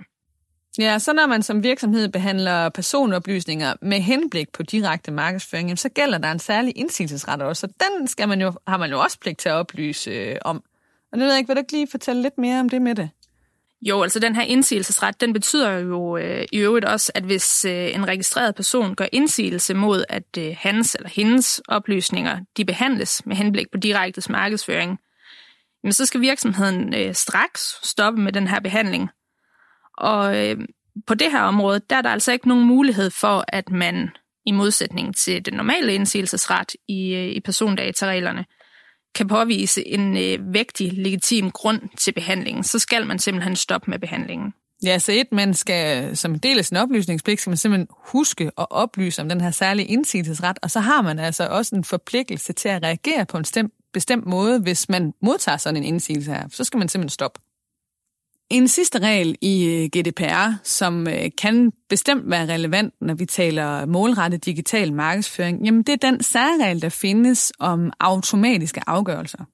Ja, 0.80 1.00
så 1.00 1.14
når 1.14 1.28
man 1.28 1.44
som 1.44 1.64
virksomhed 1.64 2.10
behandler 2.10 2.70
personoplysninger 2.70 3.74
med 3.82 4.00
henblik 4.00 4.50
på 4.52 4.64
direkte 4.64 5.12
markedsføring, 5.12 5.80
så 5.80 5.90
gælder 5.90 6.18
der 6.18 6.32
en 6.32 6.40
særlig 6.40 6.74
indsigelsesret 6.76 7.42
også, 7.42 7.68
og 7.68 7.74
den 7.80 8.08
skal 8.08 8.28
man 8.28 8.42
jo, 8.42 8.54
har 8.68 8.78
man 8.78 8.90
jo 8.90 9.00
også 9.00 9.20
pligt 9.20 9.40
til 9.40 9.50
at 9.50 9.56
oplyse 9.56 10.12
øh, 10.12 10.38
om. 10.42 10.64
Og 11.12 11.18
det 11.18 11.20
ved 11.20 11.32
jeg 11.32 11.38
ikke, 11.38 11.48
vil 11.48 11.56
du 11.56 11.60
ikke 11.60 11.72
lige 11.72 11.88
fortælle 11.92 12.22
lidt 12.22 12.38
mere 12.38 12.60
om 12.60 12.70
det 12.70 12.82
med 12.82 12.96
det? 12.96 13.10
Jo, 13.82 14.02
altså 14.04 14.20
den 14.20 14.36
her 14.36 14.44
indsigelsesret, 14.44 15.22
den 15.22 15.34
betyder 15.34 15.72
jo 15.72 16.18
øh, 16.18 16.46
i 16.52 16.58
øvrigt 16.58 16.86
også, 16.86 17.12
at 17.16 17.24
hvis 17.24 17.66
øh, 17.66 17.96
en 17.96 18.08
registreret 18.08 18.56
person 18.56 18.96
gør 18.96 19.06
indsigelse 19.12 19.74
mod, 19.74 20.04
at 20.10 20.38
øh, 20.38 20.56
hans 20.60 20.96
eller 20.96 21.10
hendes 21.10 21.62
oplysninger, 21.68 22.40
de 22.58 22.66
behandles 22.66 23.26
med 23.26 23.36
henblik 23.36 23.72
på 23.72 23.78
direkte 23.78 24.32
markedsføring, 24.32 25.00
jamen 25.84 25.94
så 25.94 26.06
skal 26.06 26.22
virksomheden 26.22 26.94
øh, 26.94 27.16
straks 27.16 27.80
stoppe 27.84 28.22
med 28.22 28.32
den 28.32 28.48
her 28.48 28.60
behandling. 28.60 29.10
Og 30.00 30.38
øh, 30.38 30.58
på 31.08 31.14
det 31.14 31.32
her 31.32 31.42
område, 31.42 31.82
der 31.90 31.96
er 31.96 32.02
der 32.02 32.10
altså 32.10 32.32
ikke 32.32 32.48
nogen 32.48 32.66
mulighed 32.66 33.10
for, 33.10 33.46
at 33.48 33.70
man 33.72 34.10
i 34.46 34.52
modsætning 34.52 35.16
til 35.16 35.46
den 35.46 35.54
normale 35.54 35.94
indsigelsesret 35.94 36.76
i, 36.88 37.14
øh, 37.16 37.28
i 37.28 37.40
persondatareglerne, 37.40 38.46
kan 39.16 39.28
påvise 39.28 39.88
en 39.88 40.18
øh, 40.18 40.54
vægtig, 40.54 40.94
legitim 40.94 41.52
grund 41.52 41.82
til 41.98 42.12
behandlingen, 42.12 42.64
så 42.64 42.80
skal 42.80 43.08
man 43.08 43.20
simpelthen 43.20 43.56
stoppe 43.56 43.92
med 43.92 44.00
behandlingen. 44.00 44.54
Ja, 44.84 45.00
så 45.00 45.12
et, 45.12 45.32
man 45.32 45.54
skal 45.54 46.18
som 46.18 46.34
en 46.34 46.38
del 46.38 46.58
af 46.58 46.66
sin 46.66 46.78
oplysningspligt, 46.78 47.42
skal 47.42 47.50
man 47.50 47.58
simpelthen 47.58 47.88
huske 48.06 48.52
at 48.58 48.68
oplyse 48.70 49.22
om 49.22 49.30
den 49.30 49.42
her 49.42 49.52
særlige 49.52 49.88
indsigelsesret, 49.88 50.60
og 50.62 50.72
så 50.72 50.80
har 50.80 51.02
man 51.02 51.20
altså 51.20 51.48
også 51.48 51.76
en 51.76 51.84
forpligtelse 51.84 52.54
til 52.54 52.70
at 52.70 52.84
reagere 52.84 53.26
på 53.26 53.38
en 53.38 53.46
stemt, 53.46 53.74
bestemt 53.94 54.26
måde, 54.26 54.60
hvis 54.60 54.90
man 54.90 55.14
modtager 55.22 55.58
sådan 55.58 55.78
en 55.78 55.84
indsigelse 55.84 56.32
her. 56.32 56.48
Så 56.52 56.64
skal 56.64 56.78
man 56.78 56.90
simpelthen 56.90 57.10
stoppe. 57.10 57.40
En 58.50 58.68
sidste 58.68 59.00
regel 59.00 59.36
i 59.42 59.66
øh, 59.66 59.86
GDPR, 59.86 60.52
som 60.64 61.08
øh, 61.08 61.30
kan 61.38 61.72
bestemt 61.90 62.30
være 62.30 62.54
relevant, 62.54 62.94
når 63.02 63.14
vi 63.14 63.26
taler 63.26 63.86
målrettet 63.86 64.46
digital 64.46 64.94
markedsføring, 64.94 65.66
jamen 65.66 65.84
det 65.84 65.94
er 65.94 66.12
den 66.12 66.24
særregel, 66.24 66.82
der 66.82 66.90
findes 66.90 67.52
om 67.60 67.92
automatiske 68.00 68.82
afgørelser. 68.88 69.46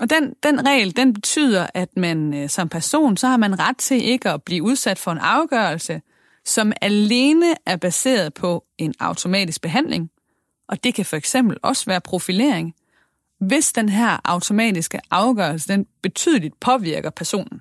Og 0.00 0.10
den, 0.10 0.34
den 0.42 0.66
regel, 0.66 0.96
den 0.96 1.12
betyder, 1.12 1.66
at 1.74 1.88
man 1.96 2.34
øh, 2.34 2.48
som 2.48 2.68
person, 2.68 3.16
så 3.16 3.26
har 3.26 3.36
man 3.36 3.58
ret 3.58 3.76
til 3.76 4.04
ikke 4.04 4.30
at 4.30 4.42
blive 4.42 4.62
udsat 4.62 4.98
for 4.98 5.10
en 5.12 5.18
afgørelse, 5.18 6.00
som 6.44 6.72
alene 6.80 7.54
er 7.66 7.76
baseret 7.76 8.34
på 8.34 8.64
en 8.78 8.94
automatisk 9.00 9.62
behandling. 9.62 10.10
Og 10.68 10.84
det 10.84 10.94
kan 10.94 11.04
for 11.04 11.16
eksempel 11.16 11.56
også 11.62 11.86
være 11.86 12.00
profilering, 12.00 12.74
hvis 13.40 13.72
den 13.72 13.88
her 13.88 14.20
automatiske 14.24 15.00
afgørelse, 15.10 15.68
den 15.68 15.86
betydeligt 16.02 16.60
påvirker 16.60 17.10
personen. 17.10 17.60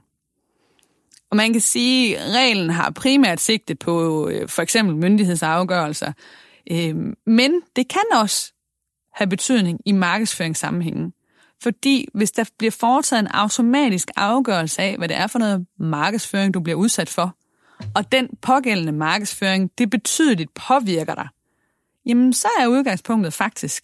Og 1.32 1.38
man 1.38 1.52
kan 1.52 1.62
sige, 1.62 2.18
at 2.18 2.32
reglen 2.34 2.70
har 2.70 2.90
primært 2.90 3.40
sigte 3.40 3.76
på 3.76 4.28
øh, 4.30 4.50
for 4.50 4.62
eksempel 4.62 4.96
myndighedsafgørelser, 4.96 6.12
øh, 6.72 6.96
men 7.26 7.62
det 7.76 7.88
kan 7.88 8.04
også 8.14 8.54
have 9.14 9.28
betydning 9.28 9.80
i 9.86 9.92
markedsføringssammenhængen. 9.92 11.14
Fordi 11.64 12.08
hvis 12.14 12.32
der 12.32 12.44
bliver 12.58 12.72
foretaget 12.72 13.20
en 13.20 13.28
automatisk 13.28 14.08
afgørelse 14.16 14.82
af, 14.82 14.98
hvad 14.98 15.08
det 15.08 15.18
er 15.18 15.28
for 15.28 15.40
noget 15.40 15.66
markedsføring, 15.80 16.54
du 16.54 16.60
bliver 16.60 16.76
udsat 16.78 17.10
for, 17.10 17.36
og 17.96 18.12
den 18.12 18.30
pågældende 18.42 18.92
markedsføring, 18.92 19.72
det 19.78 19.90
betydeligt 19.90 20.54
påvirker 20.54 21.16
dig, 21.16 21.28
jamen 22.06 22.34
så 22.34 22.48
er 22.60 22.68
udgangspunktet 22.68 23.34
faktisk, 23.34 23.84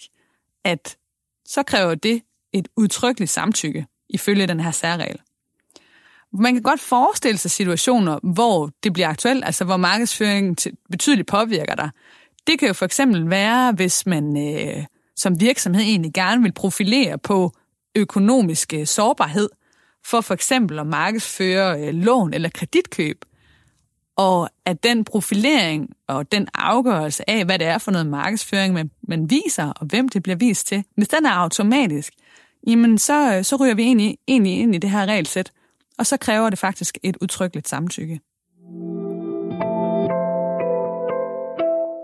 at 0.64 0.98
så 1.46 1.64
kræver 1.64 1.96
det 1.96 2.22
et 2.54 2.68
udtrykkeligt 2.78 3.32
samtykke 3.32 3.86
ifølge 4.10 4.48
den 4.48 4.60
her 4.60 4.72
særregel. 4.72 5.20
Man 6.40 6.54
kan 6.54 6.64
godt 6.64 6.80
forestille 6.80 7.38
sig 7.38 7.52
situationer, 7.52 8.20
hvor 8.24 8.70
det 8.84 8.94
bliver 8.94 9.08
aktuelt, 9.08 9.46
altså 9.46 9.66
hvor 9.66 9.78
markedsføringen 9.78 10.58
betydeligt 10.92 11.28
påvirker 11.28 11.76
dig. 11.76 11.90
Det 12.48 12.60
kan 12.60 12.68
jo 12.68 12.74
for 12.74 12.86
eksempel 12.86 13.30
være, 13.30 13.72
hvis 13.72 14.06
man 14.06 14.38
øh, 14.38 14.86
som 15.16 15.40
virksomhed 15.40 15.84
egentlig 15.84 16.14
gerne 16.14 16.42
vil 16.42 16.52
profilere 16.52 17.18
på 17.18 17.52
økonomisk 17.96 18.74
øh, 18.74 18.86
sårbarhed, 18.86 19.50
for 20.06 20.22
for 20.22 20.34
eksempel 20.34 20.80
at 20.80 20.88
markedsføre 20.88 21.82
øh, 21.82 21.94
lån 21.94 22.34
eller 22.34 22.50
kreditkøb. 22.50 23.26
Og 24.18 24.50
at 24.66 24.84
den 24.84 25.04
profilering 25.04 25.90
og 26.08 26.32
den 26.32 26.48
afgørelse 26.54 27.30
af, 27.30 27.46
hvad 27.46 27.60
det 27.60 27.68
er 27.68 27.78
for 27.78 27.92
noget 27.92 28.08
markedsføring, 28.08 28.74
man, 28.74 28.92
man 29.08 29.30
viser, 29.30 29.72
og 29.72 29.86
hvem 29.86 30.10
det 30.10 30.24
bliver 30.24 30.36
vist 30.36 30.68
til, 30.68 30.84
hvis 30.98 31.08
den 31.08 31.26
er 31.26 31.32
automatisk, 31.32 32.14
jamen 32.68 32.98
så, 32.98 33.36
øh, 33.38 33.44
så 33.44 33.56
ryger 33.56 33.76
vi 33.76 33.84
egentlig, 33.84 34.18
egentlig 34.28 34.60
ind 34.60 34.76
i 34.76 34.78
det 34.78 34.90
her 34.90 35.06
regelsæt, 35.06 35.52
og 35.98 36.06
så 36.06 36.18
kræver 36.18 36.50
det 36.50 36.60
faktisk 36.60 36.98
et 37.04 37.18
udtrykkeligt 37.22 37.68
samtykke. 37.68 38.20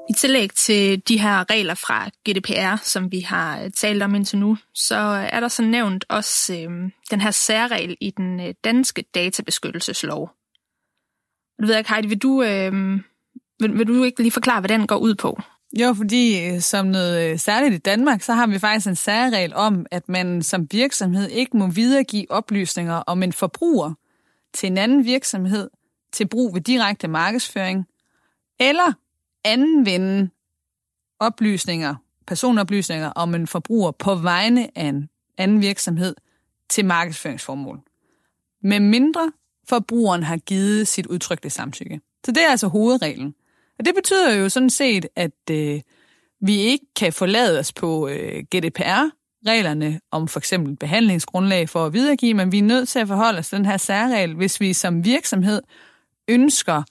I 0.09 0.13
tillæg 0.13 0.49
til 0.49 1.07
de 1.07 1.19
her 1.19 1.49
regler 1.49 1.73
fra 1.73 2.09
GDPR, 2.29 2.83
som 2.83 3.11
vi 3.11 3.19
har 3.19 3.61
øh, 3.61 3.71
talt 3.71 4.03
om 4.03 4.15
indtil 4.15 4.39
nu, 4.39 4.57
så 4.73 4.95
er 5.31 5.39
der 5.39 5.47
så 5.47 5.63
nævnt 5.63 6.05
også 6.09 6.53
øh, 6.53 6.91
den 7.11 7.21
her 7.21 7.31
særregel 7.31 7.97
i 8.01 8.09
den 8.09 8.39
øh, 8.39 8.53
danske 8.63 9.05
databeskyttelseslov. 9.15 10.29
Du 11.61 11.65
ved 11.65 11.77
ikke, 11.77 11.93
Heidi, 11.93 12.07
vil 12.07 12.17
du, 12.17 12.43
øh, 12.43 12.73
vil, 13.59 13.77
vil 13.77 13.87
du 13.87 14.03
ikke 14.03 14.21
lige 14.21 14.31
forklare, 14.31 14.59
hvad 14.59 14.69
den 14.69 14.87
går 14.87 14.97
ud 14.97 15.15
på? 15.15 15.41
Jo, 15.79 15.93
fordi 15.93 16.45
øh, 16.45 16.61
som 16.61 16.85
noget 16.85 17.31
øh, 17.31 17.39
særligt 17.39 17.73
i 17.73 17.77
Danmark, 17.77 18.21
så 18.21 18.33
har 18.33 18.47
vi 18.47 18.59
faktisk 18.59 18.87
en 18.87 18.95
særregel 18.95 19.53
om, 19.53 19.85
at 19.91 20.09
man 20.09 20.41
som 20.41 20.67
virksomhed 20.71 21.29
ikke 21.29 21.57
må 21.57 21.67
videregive 21.67 22.31
oplysninger 22.31 22.95
om 22.95 23.23
en 23.23 23.33
forbruger 23.33 23.93
til 24.53 24.67
en 24.67 24.77
anden 24.77 25.05
virksomhed 25.05 25.69
til 26.11 26.27
brug 26.27 26.53
ved 26.53 26.61
direkte 26.61 27.07
markedsføring, 27.07 27.85
eller 28.59 28.93
anvende 29.43 30.29
oplysninger, 31.19 31.95
personoplysninger 32.27 33.09
om 33.09 33.35
en 33.35 33.47
forbruger 33.47 33.91
på 33.91 34.15
vegne 34.15 34.77
af 34.77 34.85
en 34.85 35.09
anden 35.37 35.61
virksomhed 35.61 36.15
til 36.69 36.85
markedsføringsformål. 36.85 37.79
Med 38.63 38.79
mindre 38.79 39.31
forbrugeren 39.69 40.23
har 40.23 40.37
givet 40.37 40.87
sit 40.87 41.05
udtrykte 41.05 41.49
samtykke. 41.49 42.01
Så 42.25 42.31
det 42.31 42.43
er 42.43 42.49
altså 42.49 42.67
hovedreglen. 42.67 43.35
Og 43.81 43.85
det 43.85 43.95
betyder 43.95 44.33
jo 44.33 44.49
sådan 44.49 44.69
set, 44.69 45.07
at 45.15 45.31
øh, 45.51 45.81
vi 46.41 46.55
ikke 46.57 46.85
kan 46.95 47.13
forlade 47.13 47.59
os 47.59 47.73
på 47.73 48.07
øh, 48.07 48.43
GDPR-reglerne 48.55 49.99
om 50.11 50.27
for 50.27 50.39
eksempel 50.39 50.75
behandlingsgrundlag 50.75 51.69
for 51.69 51.85
at 51.85 51.93
videregive, 51.93 52.33
men 52.33 52.51
vi 52.51 52.59
er 52.59 52.63
nødt 52.63 52.89
til 52.89 52.99
at 52.99 53.07
forholde 53.07 53.39
os 53.39 53.49
til 53.49 53.57
den 53.57 53.65
her 53.65 53.77
særregel, 53.77 54.35
hvis 54.35 54.59
vi 54.59 54.73
som 54.73 55.05
virksomhed 55.05 55.61
ønsker 56.27 56.83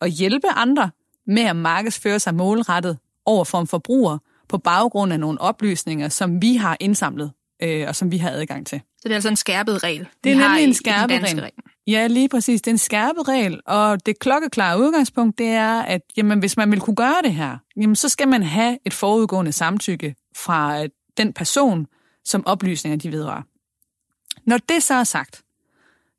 at 0.00 0.10
hjælpe 0.10 0.48
andre 0.48 0.90
med 1.26 1.42
at 1.42 1.56
markedsføre 1.56 2.20
sig 2.20 2.34
målrettet 2.34 2.98
over 3.26 3.44
for 3.44 3.60
en 3.60 3.66
forbruger 3.66 4.18
på 4.48 4.58
baggrund 4.58 5.12
af 5.12 5.20
nogle 5.20 5.40
oplysninger, 5.40 6.08
som 6.08 6.42
vi 6.42 6.56
har 6.56 6.76
indsamlet 6.80 7.32
øh, 7.62 7.88
og 7.88 7.96
som 7.96 8.12
vi 8.12 8.18
har 8.18 8.30
adgang 8.30 8.66
til. 8.66 8.80
Det 9.04 9.10
er 9.10 9.14
altså 9.14 9.28
en 9.28 9.36
skærpet 9.36 9.82
regel? 9.82 10.06
Det 10.24 10.32
er 10.32 10.36
nemlig 10.36 10.64
en 10.64 10.74
skærpet 10.74 11.22
regel. 11.22 11.50
Ja, 11.86 12.06
lige 12.06 12.28
præcis. 12.28 12.62
Det 12.62 12.70
er 12.70 12.74
en 12.74 12.78
skærpet 12.78 13.28
regel, 13.28 13.60
og 13.66 14.06
det 14.06 14.18
klokkeklare 14.18 14.78
udgangspunkt, 14.78 15.38
det 15.38 15.46
er, 15.46 15.82
at 15.82 16.00
jamen, 16.16 16.38
hvis 16.38 16.56
man 16.56 16.70
vil 16.70 16.80
kunne 16.80 16.96
gøre 16.96 17.22
det 17.24 17.34
her, 17.34 17.58
jamen, 17.76 17.96
så 17.96 18.08
skal 18.08 18.28
man 18.28 18.42
have 18.42 18.78
et 18.86 18.94
forudgående 18.94 19.52
samtykke 19.52 20.14
fra 20.36 20.82
øh, 20.82 20.88
den 21.16 21.32
person, 21.32 21.86
som 22.24 22.46
oplysninger 22.46 22.98
de 22.98 23.12
vedrører. 23.12 23.42
Når 24.46 24.58
det 24.68 24.82
så 24.82 24.94
er 24.94 25.04
sagt, 25.04 25.42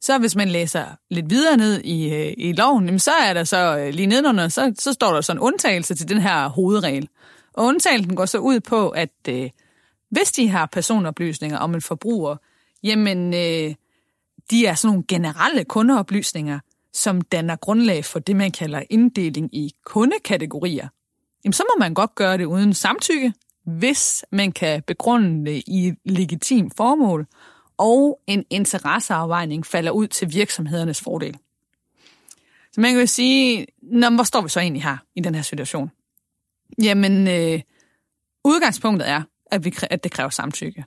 så 0.01 0.17
hvis 0.17 0.35
man 0.35 0.49
læser 0.49 0.85
lidt 1.09 1.29
videre 1.29 1.57
ned 1.57 1.81
i, 1.81 2.13
øh, 2.13 2.33
i 2.37 2.53
loven, 2.53 2.85
jamen, 2.85 2.99
så 2.99 3.11
er 3.11 3.33
der 3.33 3.43
så 3.43 3.77
øh, 3.77 3.93
lige 3.93 4.05
nedenunder, 4.05 4.47
så, 4.47 4.73
så 4.79 4.93
står 4.93 5.13
der 5.13 5.21
så 5.21 5.31
en 5.31 5.39
undtagelse 5.39 5.95
til 5.95 6.09
den 6.09 6.21
her 6.21 6.47
hovedregel. 6.47 7.09
Og 7.53 7.65
undtagelsen 7.65 8.15
går 8.15 8.25
så 8.25 8.37
ud 8.37 8.59
på, 8.59 8.89
at 8.89 9.13
øh, 9.29 9.49
hvis 10.09 10.31
de 10.31 10.49
har 10.49 10.65
personoplysninger 10.65 11.57
om 11.57 11.75
en 11.75 11.81
forbruger, 11.81 12.35
jamen 12.85 13.33
øh, 13.33 13.75
de 14.51 14.65
er 14.65 14.73
sådan 14.73 14.87
nogle 14.87 15.03
generelle 15.07 15.63
kundeoplysninger, 15.63 16.59
som 16.93 17.21
danner 17.21 17.55
grundlag 17.55 18.05
for 18.05 18.19
det, 18.19 18.35
man 18.35 18.51
kalder 18.51 18.83
inddeling 18.89 19.55
i 19.55 19.71
kundekategorier. 19.85 20.87
Jamen, 21.43 21.53
så 21.53 21.63
må 21.63 21.79
man 21.79 21.93
godt 21.93 22.15
gøre 22.15 22.37
det 22.37 22.45
uden 22.45 22.73
samtykke, 22.73 23.33
hvis 23.63 24.25
man 24.31 24.51
kan 24.51 24.83
begrunde 24.83 25.51
det 25.51 25.63
i 25.67 25.87
et 25.87 25.95
legitimt 26.05 26.73
formål, 26.77 27.27
og 27.77 28.19
en 28.27 28.45
interesseafvejning 28.49 29.65
falder 29.65 29.91
ud 29.91 30.07
til 30.07 30.33
virksomhedernes 30.33 31.01
fordel. 31.01 31.37
Så 32.71 32.81
man 32.81 32.91
kan 32.91 32.99
jo 32.99 33.07
sige, 33.07 33.67
Nå, 33.81 34.09
hvor 34.09 34.23
står 34.23 34.41
vi 34.41 34.49
så 34.49 34.59
egentlig 34.59 34.83
her 34.83 34.97
i 35.15 35.21
den 35.21 35.35
her 35.35 35.41
situation? 35.41 35.91
Jamen, 36.81 37.27
øh, 37.27 37.61
udgangspunktet 38.43 39.09
er, 39.09 39.21
at, 39.51 39.65
vi, 39.65 39.75
at 39.89 40.03
det 40.03 40.11
kræver 40.11 40.29
samtykke. 40.29 40.85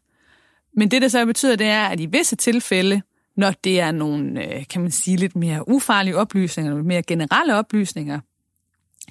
Men 0.79 0.91
det, 0.91 1.03
der 1.03 1.09
så 1.09 1.27
betyder, 1.27 1.57
det 1.57 1.67
er, 1.67 1.85
at 1.87 2.01
i 2.01 2.07
visse 2.07 2.37
tilfælde, 2.37 3.03
når 3.37 3.51
det 3.65 3.81
er 3.81 3.91
nogle, 3.91 4.45
øh, 4.45 4.67
kan 4.67 4.83
man 4.83 4.91
sige, 4.91 5.17
lidt 5.17 5.37
mere 5.37 5.69
ufarlige 5.69 6.17
oplysninger, 6.17 6.75
lidt 6.75 6.87
mere 6.87 7.03
generelle 7.03 7.55
oplysninger, 7.55 8.21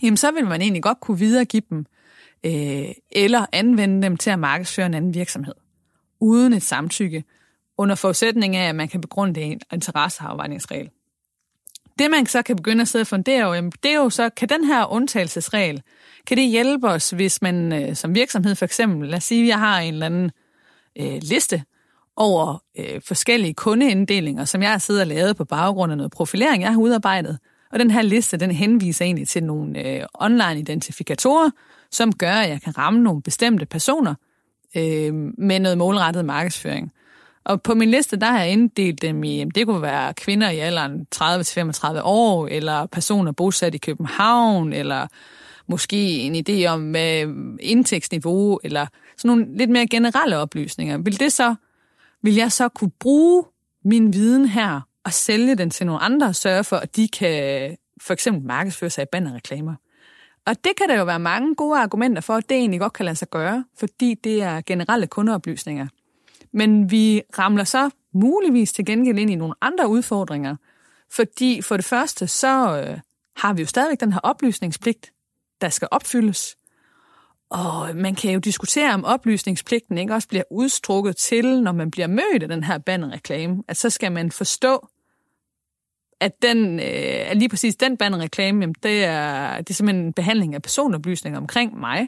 jamen 0.03 0.17
så 0.17 0.32
vil 0.32 0.45
man 0.45 0.62
egentlig 0.62 0.84
godt 0.84 0.99
kunne 0.99 1.19
videregive 1.19 1.62
dem, 1.69 1.86
øh, 2.43 2.86
eller 3.12 3.45
anvende 3.51 4.01
dem 4.01 4.17
til 4.17 4.30
at 4.30 4.39
markedsføre 4.39 4.86
en 4.86 4.93
anden 4.93 5.13
virksomhed, 5.13 5.53
uden 6.19 6.53
et 6.53 6.63
samtykke, 6.63 7.23
under 7.77 7.95
forudsætning 7.95 8.56
af, 8.56 8.69
at 8.69 8.75
man 8.75 8.88
kan 8.88 9.01
begrunde 9.01 9.36
det 9.36 9.41
i 9.41 9.45
en 9.45 9.62
interesseafvejningsregel. 9.73 10.89
Det, 11.99 12.12
man 12.12 12.25
så 12.25 12.41
kan 12.41 12.56
begynde 12.56 12.82
at 12.82 12.88
sidde 12.88 13.03
og 13.03 13.08
fundere 13.08 13.45
over, 13.45 13.69
det 13.84 13.91
er 13.91 13.95
jo 13.95 14.10
så, 14.10 14.30
kan 14.30 14.49
den 14.49 14.63
her 14.63 14.86
undtagelsesregel, 14.91 15.82
kan 16.27 16.38
det 16.38 16.49
hjælpe 16.49 16.88
os, 16.88 17.10
hvis 17.10 17.41
man 17.41 17.73
øh, 17.73 17.95
som 17.95 18.15
virksomhed 18.15 18.56
for 18.56 18.65
eksempel, 18.65 19.10
lad 19.10 19.17
os 19.17 19.23
sige, 19.23 19.41
at 19.41 19.47
jeg 19.47 19.60
har 19.60 19.80
en 19.80 19.93
eller 19.93 20.06
anden 20.06 20.25
øh, 20.25 20.32
Øh, 21.00 21.20
liste 21.22 21.64
over 22.16 22.64
øh, 22.80 23.02
forskellige 23.06 23.54
kundeinddelinger, 23.54 24.46
som 24.46 24.62
jeg 24.62 24.72
har 24.72 24.78
siddet 24.78 25.02
og 25.02 25.08
lavet 25.08 25.38
på 25.38 25.46
baggrund 25.46 25.92
af 25.92 25.98
noget 25.98 26.12
profilering, 26.12 26.64
jeg 26.64 26.72
har 26.72 26.80
udarbejdet. 26.80 27.40
Og 27.72 27.80
den 27.80 27.92
her 27.92 28.02
liste, 28.02 28.38
den 28.38 28.52
henviser 28.52 29.06
egentlig 29.06 29.28
til 29.28 29.44
nogle 29.44 29.88
øh, 29.88 30.06
online 30.14 30.60
identifikatorer, 30.60 31.50
som 31.92 32.14
gør, 32.14 32.34
at 32.34 32.50
jeg 32.50 32.62
kan 32.62 32.78
ramme 32.78 33.00
nogle 33.00 33.22
bestemte 33.22 33.66
personer 33.66 34.16
øh, 34.76 35.14
med 35.38 35.60
noget 35.60 35.78
målrettet 35.78 36.26
markedsføring. 36.26 36.92
Og 37.46 37.62
på 37.62 37.76
min 37.76 37.92
liste, 37.92 38.18
der 38.18 38.28
har 38.28 38.40
jeg 38.40 38.52
inddelt 38.52 39.02
dem 39.02 39.24
i, 39.24 39.46
det 39.56 39.66
kunne 39.66 39.82
være 39.82 40.14
kvinder 40.14 40.50
i 40.50 40.60
alderen 40.60 41.08
30-35 41.16 42.02
år, 42.04 42.48
eller 42.48 42.86
personer 42.86 43.32
bosat 43.32 43.76
i 43.76 43.78
København, 43.78 44.74
eller 44.74 45.08
måske 45.67 46.19
en 46.19 46.36
idé 46.36 46.65
om 46.65 46.95
øh, 46.95 47.58
indtægtsniveau, 47.60 48.60
eller 48.63 48.88
sådan 49.17 49.38
nogle 49.38 49.58
lidt 49.58 49.69
mere 49.69 49.88
generelle 49.88 50.38
oplysninger. 50.38 50.97
Vil 50.97 51.19
det 51.19 51.34
så, 51.34 51.56
vil 52.21 52.36
jeg 52.36 52.51
så 52.51 52.69
kunne 52.69 52.91
bruge 52.99 53.43
min 53.86 54.13
viden 54.13 54.45
her 54.45 54.82
og 55.03 55.13
sælge 55.13 55.56
den 55.56 55.69
til 55.69 55.86
nogle 55.86 56.01
andre 56.01 56.27
og 56.27 56.36
sørge 56.36 56.63
for, 56.63 56.77
at 56.77 56.95
de 56.95 57.08
kan 57.08 57.77
for 58.01 58.13
eksempel 58.13 58.43
markedsføre 58.43 58.89
sig 58.89 59.01
i 59.01 59.06
bannerreklamer? 59.12 59.75
Og 60.45 60.56
det 60.63 60.71
kan 60.77 60.89
der 60.89 60.95
jo 60.95 61.03
være 61.03 61.19
mange 61.19 61.56
gode 61.56 61.80
argumenter 61.80 62.21
for, 62.21 62.34
at 62.34 62.49
det 62.49 62.58
egentlig 62.58 62.80
godt 62.80 62.93
kan 62.93 63.06
lade 63.06 63.15
sig 63.15 63.30
gøre, 63.30 63.65
fordi 63.80 64.13
det 64.13 64.41
er 64.41 64.62
generelle 64.62 65.08
kundeoplysninger. 65.08 65.88
Men 66.53 66.91
vi 66.91 67.21
ramler 67.39 67.63
så 67.63 67.89
muligvis 68.13 68.73
til 68.73 68.86
gengæld 68.86 69.19
ind 69.19 69.32
i 69.32 69.36
nogle 69.36 69.53
andre 69.62 69.88
udfordringer, 69.88 70.56
fordi 71.12 71.62
for 71.62 71.77
det 71.77 71.86
første, 71.86 72.27
så 72.27 72.82
øh, 72.82 72.99
har 73.38 73.53
vi 73.53 73.62
jo 73.62 73.67
stadigvæk 73.67 73.99
den 73.99 74.13
her 74.13 74.19
oplysningspligt, 74.19 75.12
der 75.62 75.70
skal 75.70 75.88
opfyldes. 75.91 76.58
Og 77.50 77.96
man 77.96 78.15
kan 78.15 78.32
jo 78.32 78.39
diskutere, 78.39 78.93
om 78.93 79.06
oplysningspligten 79.06 79.98
ikke 79.98 80.13
også 80.13 80.28
bliver 80.28 80.43
udstrukket 80.52 81.17
til, 81.17 81.62
når 81.63 81.72
man 81.72 81.91
bliver 81.91 82.08
mødt 82.08 82.43
af 82.43 82.50
den 82.50 82.63
her 82.63 82.78
bannerreklame. 82.78 83.63
At 83.67 83.78
så 83.78 83.89
skal 83.89 84.12
man 84.12 84.32
forstå, 84.32 84.88
at, 86.20 86.41
den, 86.41 86.80
øh, 86.80 87.30
at 87.30 87.38
lige 87.38 87.50
præcis 87.50 87.76
den 87.76 87.98
bannerreklame, 87.98 88.62
jamen 88.62 88.76
det, 88.84 89.04
er, 89.04 89.58
det 89.58 89.70
er 89.70 89.74
simpelthen 89.74 90.06
en 90.06 90.13
behandling 90.13 90.56
af 90.56 90.62
personoplysninger 90.62 91.39
omkring 91.39 91.80
mig, 91.80 92.08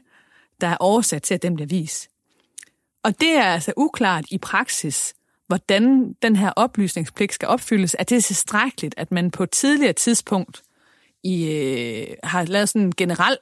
der 0.62 0.67
er 0.67 0.77
oversat 0.79 1.23
til, 1.23 1.33
at 1.33 1.41
den 1.41 1.55
bliver 1.55 1.67
vist. 1.67 2.09
Og 3.03 3.19
det 3.19 3.38
er 3.38 3.43
altså 3.43 3.73
uklart 3.77 4.25
i 4.31 4.38
praksis, 4.38 5.13
hvordan 5.47 6.13
den 6.21 6.35
her 6.35 6.51
oplysningspligt 6.55 7.33
skal 7.33 7.47
opfyldes. 7.47 7.95
Er 7.99 8.03
det 8.03 8.23
tilstrækkeligt, 8.23 8.95
at 8.97 9.12
man 9.12 9.31
på 9.31 9.43
et 9.43 9.51
tidligere 9.51 9.93
tidspunkt 9.93 10.62
i, 11.23 11.51
øh, 11.51 12.08
har 12.23 12.45
lavet 12.45 12.69
sådan 12.69 12.82
en 12.82 12.95
generel 12.97 13.38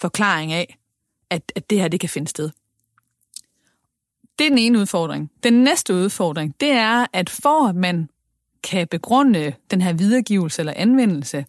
forklaring 0.00 0.52
af, 0.52 0.78
at, 1.30 1.52
at 1.56 1.70
det 1.70 1.80
her 1.80 1.88
det 1.88 2.00
kan 2.00 2.08
finde 2.08 2.28
sted? 2.28 2.50
Det 4.38 4.44
er 4.44 4.48
den 4.48 4.58
ene 4.58 4.78
udfordring. 4.78 5.30
Den 5.42 5.52
næste 5.52 5.94
udfordring, 5.94 6.54
det 6.60 6.70
er, 6.70 7.06
at 7.12 7.30
for 7.30 7.68
at 7.68 7.76
man 7.76 8.08
kan 8.62 8.88
begrunde 8.88 9.52
den 9.70 9.80
her 9.80 9.92
videregivelse 9.92 10.62
eller 10.62 10.72
anvendelse 10.76 11.46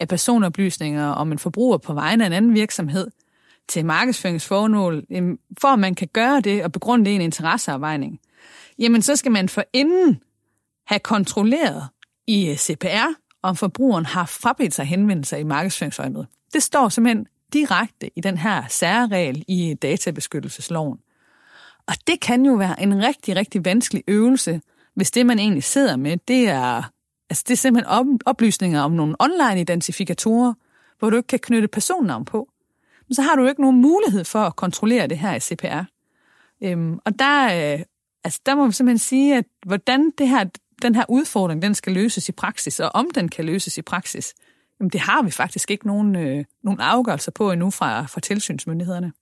af 0.00 0.08
personoplysninger 0.08 1.08
om 1.08 1.32
en 1.32 1.38
forbruger 1.38 1.78
på 1.78 1.94
vegne 1.94 2.24
af 2.24 2.26
en 2.26 2.32
anden 2.32 2.54
virksomhed 2.54 3.10
til 3.68 3.86
markedsføringsformål, 3.86 5.04
for 5.60 5.68
at 5.68 5.78
man 5.78 5.94
kan 5.94 6.08
gøre 6.12 6.40
det 6.40 6.64
og 6.64 6.72
begrunde 6.72 7.04
det 7.04 7.10
i 7.10 7.14
en 7.14 7.20
interesseafvejning, 7.20 8.20
jamen 8.78 9.02
så 9.02 9.16
skal 9.16 9.32
man 9.32 9.48
for 9.48 9.64
inden 9.72 10.22
have 10.86 10.98
kontrolleret 10.98 11.88
i 12.26 12.50
øh, 12.50 12.56
CPR, 12.56 13.23
om 13.44 13.56
forbrugeren 13.56 14.06
har 14.06 14.26
frabedt 14.26 14.74
sig 14.74 14.84
henvendelser 14.84 15.36
i 15.36 15.44
markedsføringsøjemed. 15.44 16.24
Det 16.52 16.62
står 16.62 16.88
simpelthen 16.88 17.26
direkte 17.52 18.10
i 18.16 18.20
den 18.20 18.38
her 18.38 18.64
særregel 18.68 19.44
i 19.48 19.74
databeskyttelsesloven. 19.82 20.98
Og 21.86 21.94
det 22.06 22.20
kan 22.20 22.46
jo 22.46 22.52
være 22.54 22.82
en 22.82 23.04
rigtig, 23.04 23.36
rigtig 23.36 23.64
vanskelig 23.64 24.04
øvelse, 24.08 24.60
hvis 24.94 25.10
det, 25.10 25.26
man 25.26 25.38
egentlig 25.38 25.64
sidder 25.64 25.96
med, 25.96 26.16
det 26.28 26.48
er, 26.48 26.82
altså 27.30 27.44
det 27.48 27.54
er 27.54 27.56
simpelthen 27.56 28.20
oplysninger 28.26 28.80
om 28.80 28.92
nogle 28.92 29.16
online 29.18 29.60
identifikatorer, 29.60 30.54
hvor 30.98 31.10
du 31.10 31.16
ikke 31.16 31.26
kan 31.26 31.38
knytte 31.38 31.68
personnavn 31.68 32.24
på. 32.24 32.48
Men 33.08 33.14
så 33.14 33.22
har 33.22 33.36
du 33.36 33.42
jo 33.42 33.48
ikke 33.48 33.60
nogen 33.60 33.82
mulighed 33.82 34.24
for 34.24 34.38
at 34.38 34.56
kontrollere 34.56 35.06
det 35.06 35.18
her 35.18 35.34
i 35.34 35.40
CPR. 35.40 35.82
Øhm, 36.62 36.98
og 37.04 37.18
der, 37.18 37.44
øh, 37.44 37.80
altså 38.24 38.40
der 38.46 38.54
må 38.54 38.66
vi 38.66 38.72
simpelthen 38.72 38.98
sige, 38.98 39.36
at 39.36 39.44
hvordan 39.66 40.12
det 40.18 40.28
her, 40.28 40.44
den 40.84 40.94
her 40.94 41.04
udfordring 41.08 41.62
den 41.62 41.74
skal 41.74 41.92
løses 41.92 42.28
i 42.28 42.32
praksis, 42.32 42.80
og 42.80 42.90
om 42.94 43.10
den 43.14 43.28
kan 43.28 43.44
løses 43.44 43.78
i 43.78 43.82
praksis, 43.82 44.34
jamen 44.80 44.90
det 44.90 45.00
har 45.00 45.22
vi 45.22 45.30
faktisk 45.30 45.70
ikke 45.70 45.86
nogen, 45.86 46.16
øh, 46.16 46.44
nogen 46.62 46.80
afgørelser 46.80 47.32
på 47.32 47.50
endnu 47.50 47.70
fra, 47.70 48.06
fra 48.06 48.20
tilsynsmyndighederne. 48.20 49.12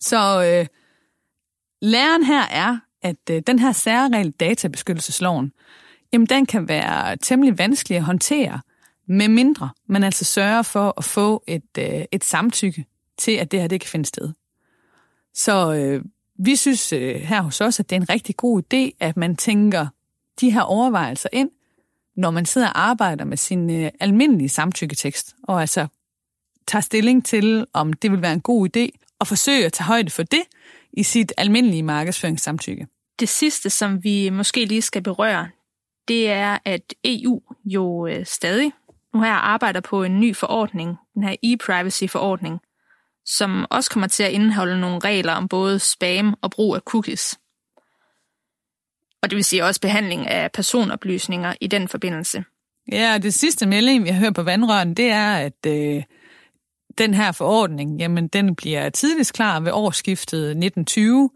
Så 0.00 0.44
øh, 0.44 0.66
læren 1.82 2.24
her 2.24 2.42
er, 2.42 2.78
at 3.02 3.30
øh, 3.30 3.42
den 3.46 3.58
her 3.58 3.72
særregel 3.72 4.30
databeskyttelsesloven, 4.30 5.52
jamen 6.12 6.26
den 6.26 6.46
kan 6.46 6.68
være 6.68 7.16
temmelig 7.16 7.58
vanskelig 7.58 7.98
at 7.98 8.04
håndtere, 8.04 8.60
med 9.06 9.28
mindre 9.28 9.70
man 9.86 10.04
altså 10.04 10.24
sørger 10.24 10.62
for 10.62 10.94
at 10.98 11.04
få 11.04 11.44
et, 11.46 11.78
øh, 11.78 12.04
et 12.12 12.24
samtykke 12.24 12.86
til, 13.18 13.32
at 13.32 13.52
det 13.52 13.60
her 13.60 13.68
det 13.68 13.80
kan 13.80 13.88
finde 13.88 14.06
sted. 14.06 14.32
Så 15.34 15.74
øh, 15.74 16.04
vi 16.38 16.56
synes 16.56 16.92
øh, 16.92 17.14
her 17.14 17.42
hos 17.42 17.60
os, 17.60 17.80
at 17.80 17.90
det 17.90 17.96
er 17.96 18.00
en 18.00 18.10
rigtig 18.10 18.36
god 18.36 18.62
idé, 18.62 18.96
at 19.00 19.16
man 19.16 19.36
tænker 19.36 19.86
de 20.40 20.50
her 20.50 20.60
overvejelser 20.60 21.28
ind, 21.32 21.50
når 22.16 22.30
man 22.30 22.46
sidder 22.46 22.68
og 22.68 22.88
arbejder 22.88 23.24
med 23.24 23.36
sin 23.36 23.70
øh, 23.70 23.90
almindelige 24.00 24.48
samtykketekst, 24.48 25.34
og 25.42 25.60
altså 25.60 25.86
tager 26.66 26.80
stilling 26.80 27.24
til, 27.24 27.66
om 27.72 27.92
det 27.92 28.10
vil 28.10 28.22
være 28.22 28.32
en 28.32 28.40
god 28.40 28.68
idé 28.76 28.88
og 29.18 29.26
forsøge 29.26 29.66
at 29.66 29.72
tage 29.72 29.86
højde 29.86 30.10
for 30.10 30.22
det 30.22 30.42
i 30.92 31.02
sit 31.02 31.32
almindelige 31.36 31.82
markedsføringssamtykke. 31.82 32.86
Det 33.20 33.28
sidste, 33.28 33.70
som 33.70 34.04
vi 34.04 34.30
måske 34.30 34.64
lige 34.64 34.82
skal 34.82 35.02
berøre, 35.02 35.48
det 36.08 36.30
er, 36.30 36.58
at 36.64 36.94
EU 37.04 37.42
jo 37.64 38.06
øh, 38.06 38.26
stadig 38.26 38.72
nu 39.14 39.20
her 39.20 39.32
arbejder 39.32 39.80
på 39.80 40.02
en 40.02 40.20
ny 40.20 40.36
forordning, 40.36 40.96
den 41.14 41.22
her 41.22 41.36
e-privacy-forordning, 41.42 42.60
som 43.24 43.66
også 43.70 43.90
kommer 43.90 44.06
til 44.06 44.22
at 44.22 44.32
indeholde 44.32 44.80
nogle 44.80 44.98
regler 44.98 45.32
om 45.32 45.48
både 45.48 45.78
spam 45.78 46.34
og 46.42 46.50
brug 46.50 46.74
af 46.74 46.80
cookies. 46.80 47.38
Og 49.22 49.30
det 49.30 49.36
vil 49.36 49.44
sige 49.44 49.64
også 49.64 49.80
behandling 49.80 50.28
af 50.28 50.52
personoplysninger 50.52 51.54
i 51.60 51.66
den 51.66 51.88
forbindelse. 51.88 52.44
Ja, 52.92 53.14
og 53.14 53.22
det 53.22 53.34
sidste 53.34 53.66
melding, 53.66 54.04
vi 54.04 54.08
har 54.08 54.20
hørt 54.20 54.34
på 54.34 54.42
vandrøren, 54.42 54.94
det 54.94 55.10
er, 55.10 55.34
at 55.36 55.66
øh, 55.66 56.02
den 56.98 57.14
her 57.14 57.32
forordning, 57.32 57.98
jamen 57.98 58.28
den 58.28 58.56
bliver 58.56 58.90
tidligst 58.90 59.32
klar 59.32 59.60
ved 59.60 59.72
årsskiftet 59.72 60.40
1920, 60.40 61.30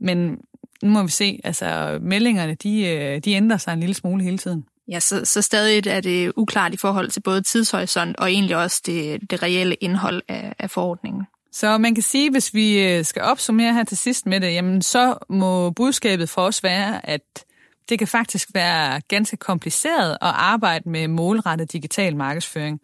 men 0.00 0.38
nu 0.82 0.90
må 0.90 1.02
vi 1.02 1.10
se, 1.10 1.40
altså 1.44 1.98
meldingerne, 2.02 2.54
de, 2.54 2.86
øh, 2.86 3.18
de 3.18 3.32
ændrer 3.32 3.56
sig 3.56 3.72
en 3.72 3.80
lille 3.80 3.94
smule 3.94 4.24
hele 4.24 4.38
tiden. 4.38 4.64
Ja, 4.88 5.00
så, 5.00 5.24
så 5.24 5.42
stadig 5.42 5.86
er 5.86 6.00
det 6.00 6.32
uklart 6.36 6.74
i 6.74 6.76
forhold 6.76 7.10
til 7.10 7.20
både 7.20 7.42
tidshorisont 7.42 8.16
og 8.16 8.30
egentlig 8.30 8.56
også 8.56 8.82
det, 8.86 9.30
det 9.30 9.42
reelle 9.42 9.74
indhold 9.74 10.22
af, 10.28 10.54
af 10.58 10.70
forordningen. 10.70 11.22
Så 11.52 11.78
man 11.78 11.94
kan 11.94 12.02
sige, 12.02 12.30
hvis 12.30 12.54
vi 12.54 12.82
øh, 12.82 13.04
skal 13.04 13.22
opsummere 13.22 13.74
her 13.74 13.84
til 13.84 13.96
sidst 13.96 14.26
med 14.26 14.40
det, 14.40 14.52
jamen 14.52 14.82
så 14.82 15.18
må 15.28 15.70
budskabet 15.70 16.28
for 16.28 16.42
os 16.42 16.62
være, 16.62 17.10
at 17.10 17.44
det 17.88 17.98
kan 17.98 18.08
faktisk 18.08 18.48
være 18.54 19.00
ganske 19.00 19.36
kompliceret 19.36 20.10
at 20.10 20.18
arbejde 20.20 20.90
med 20.90 21.08
målrettet 21.08 21.72
digital 21.72 22.16
markedsføring. 22.16 22.80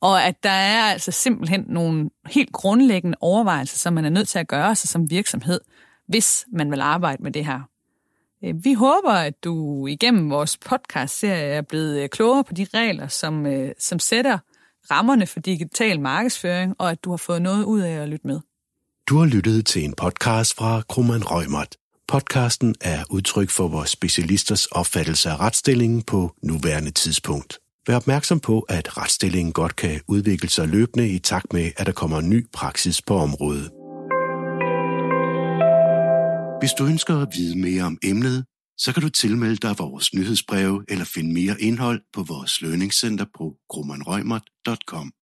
Og 0.00 0.24
at 0.24 0.42
der 0.42 0.50
er 0.50 0.82
altså 0.82 1.12
simpelthen 1.12 1.64
nogle 1.68 2.10
helt 2.26 2.52
grundlæggende 2.52 3.18
overvejelser, 3.20 3.76
som 3.76 3.92
man 3.92 4.04
er 4.04 4.10
nødt 4.10 4.28
til 4.28 4.38
at 4.38 4.48
gøre 4.48 4.74
sig 4.74 4.88
som 4.88 5.10
virksomhed, 5.10 5.60
hvis 6.06 6.46
man 6.52 6.70
vil 6.70 6.80
arbejde 6.80 7.22
med 7.22 7.32
det 7.32 7.44
her. 7.44 7.60
Øh, 8.44 8.64
vi 8.64 8.72
håber, 8.72 9.12
at 9.12 9.44
du 9.44 9.86
igennem 9.86 10.30
vores 10.30 10.56
podcast-serie 10.56 11.44
er 11.44 11.62
blevet 11.62 12.02
øh, 12.02 12.08
klogere 12.08 12.44
på 12.44 12.54
de 12.54 12.66
regler, 12.74 13.08
som, 13.08 13.46
som 13.78 13.98
sætter 13.98 14.38
rammerne 14.90 15.26
for 15.26 15.40
digital 15.40 16.00
markedsføring, 16.00 16.74
og 16.78 16.90
at 16.90 17.04
du 17.04 17.10
har 17.10 17.16
fået 17.16 17.42
noget 17.42 17.64
ud 17.64 17.80
af 17.80 18.02
at 18.02 18.08
lytte 18.08 18.26
med. 18.26 18.40
Du 19.08 19.18
har 19.18 19.26
lyttet 19.26 19.66
til 19.66 19.84
en 19.84 19.94
podcast 19.94 20.56
fra 20.56 20.82
Krummeren 20.88 21.24
Rømert. 21.24 21.76
Podcasten 22.08 22.74
er 22.80 23.04
udtryk 23.10 23.50
for 23.50 23.68
vores 23.68 23.90
specialisters 23.90 24.66
opfattelse 24.66 25.30
af 25.30 25.40
retsstillingen 25.40 26.02
på 26.02 26.34
nuværende 26.42 26.90
tidspunkt. 26.90 27.58
Vær 27.86 27.96
opmærksom 27.96 28.40
på, 28.40 28.60
at 28.60 28.98
retsstillingen 28.98 29.52
godt 29.52 29.76
kan 29.76 30.00
udvikle 30.08 30.48
sig 30.48 30.68
løbende 30.68 31.08
i 31.08 31.18
takt 31.18 31.52
med, 31.52 31.70
at 31.76 31.86
der 31.86 31.92
kommer 31.92 32.20
ny 32.20 32.46
praksis 32.52 33.02
på 33.02 33.16
området. 33.16 33.70
Hvis 36.60 36.72
du 36.72 36.86
ønsker 36.86 37.22
at 37.22 37.28
vide 37.36 37.58
mere 37.58 37.82
om 37.82 37.98
emnet, 38.02 38.44
så 38.78 38.92
kan 38.92 39.02
du 39.02 39.08
tilmelde 39.08 39.56
dig 39.56 39.78
vores 39.78 40.14
nyhedsbreve 40.14 40.84
eller 40.88 41.04
finde 41.04 41.32
mere 41.32 41.60
indhold 41.60 42.02
på 42.12 42.22
vores 42.22 42.60
lønningscenter 42.60 43.26
på 43.38 43.56
grummanrøgmert.com. 43.68 45.12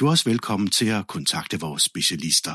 Du 0.00 0.06
er 0.06 0.10
også 0.10 0.30
velkommen 0.30 0.70
til 0.70 0.86
at 0.86 1.06
kontakte 1.06 1.60
vores 1.60 1.82
specialister. 1.82 2.54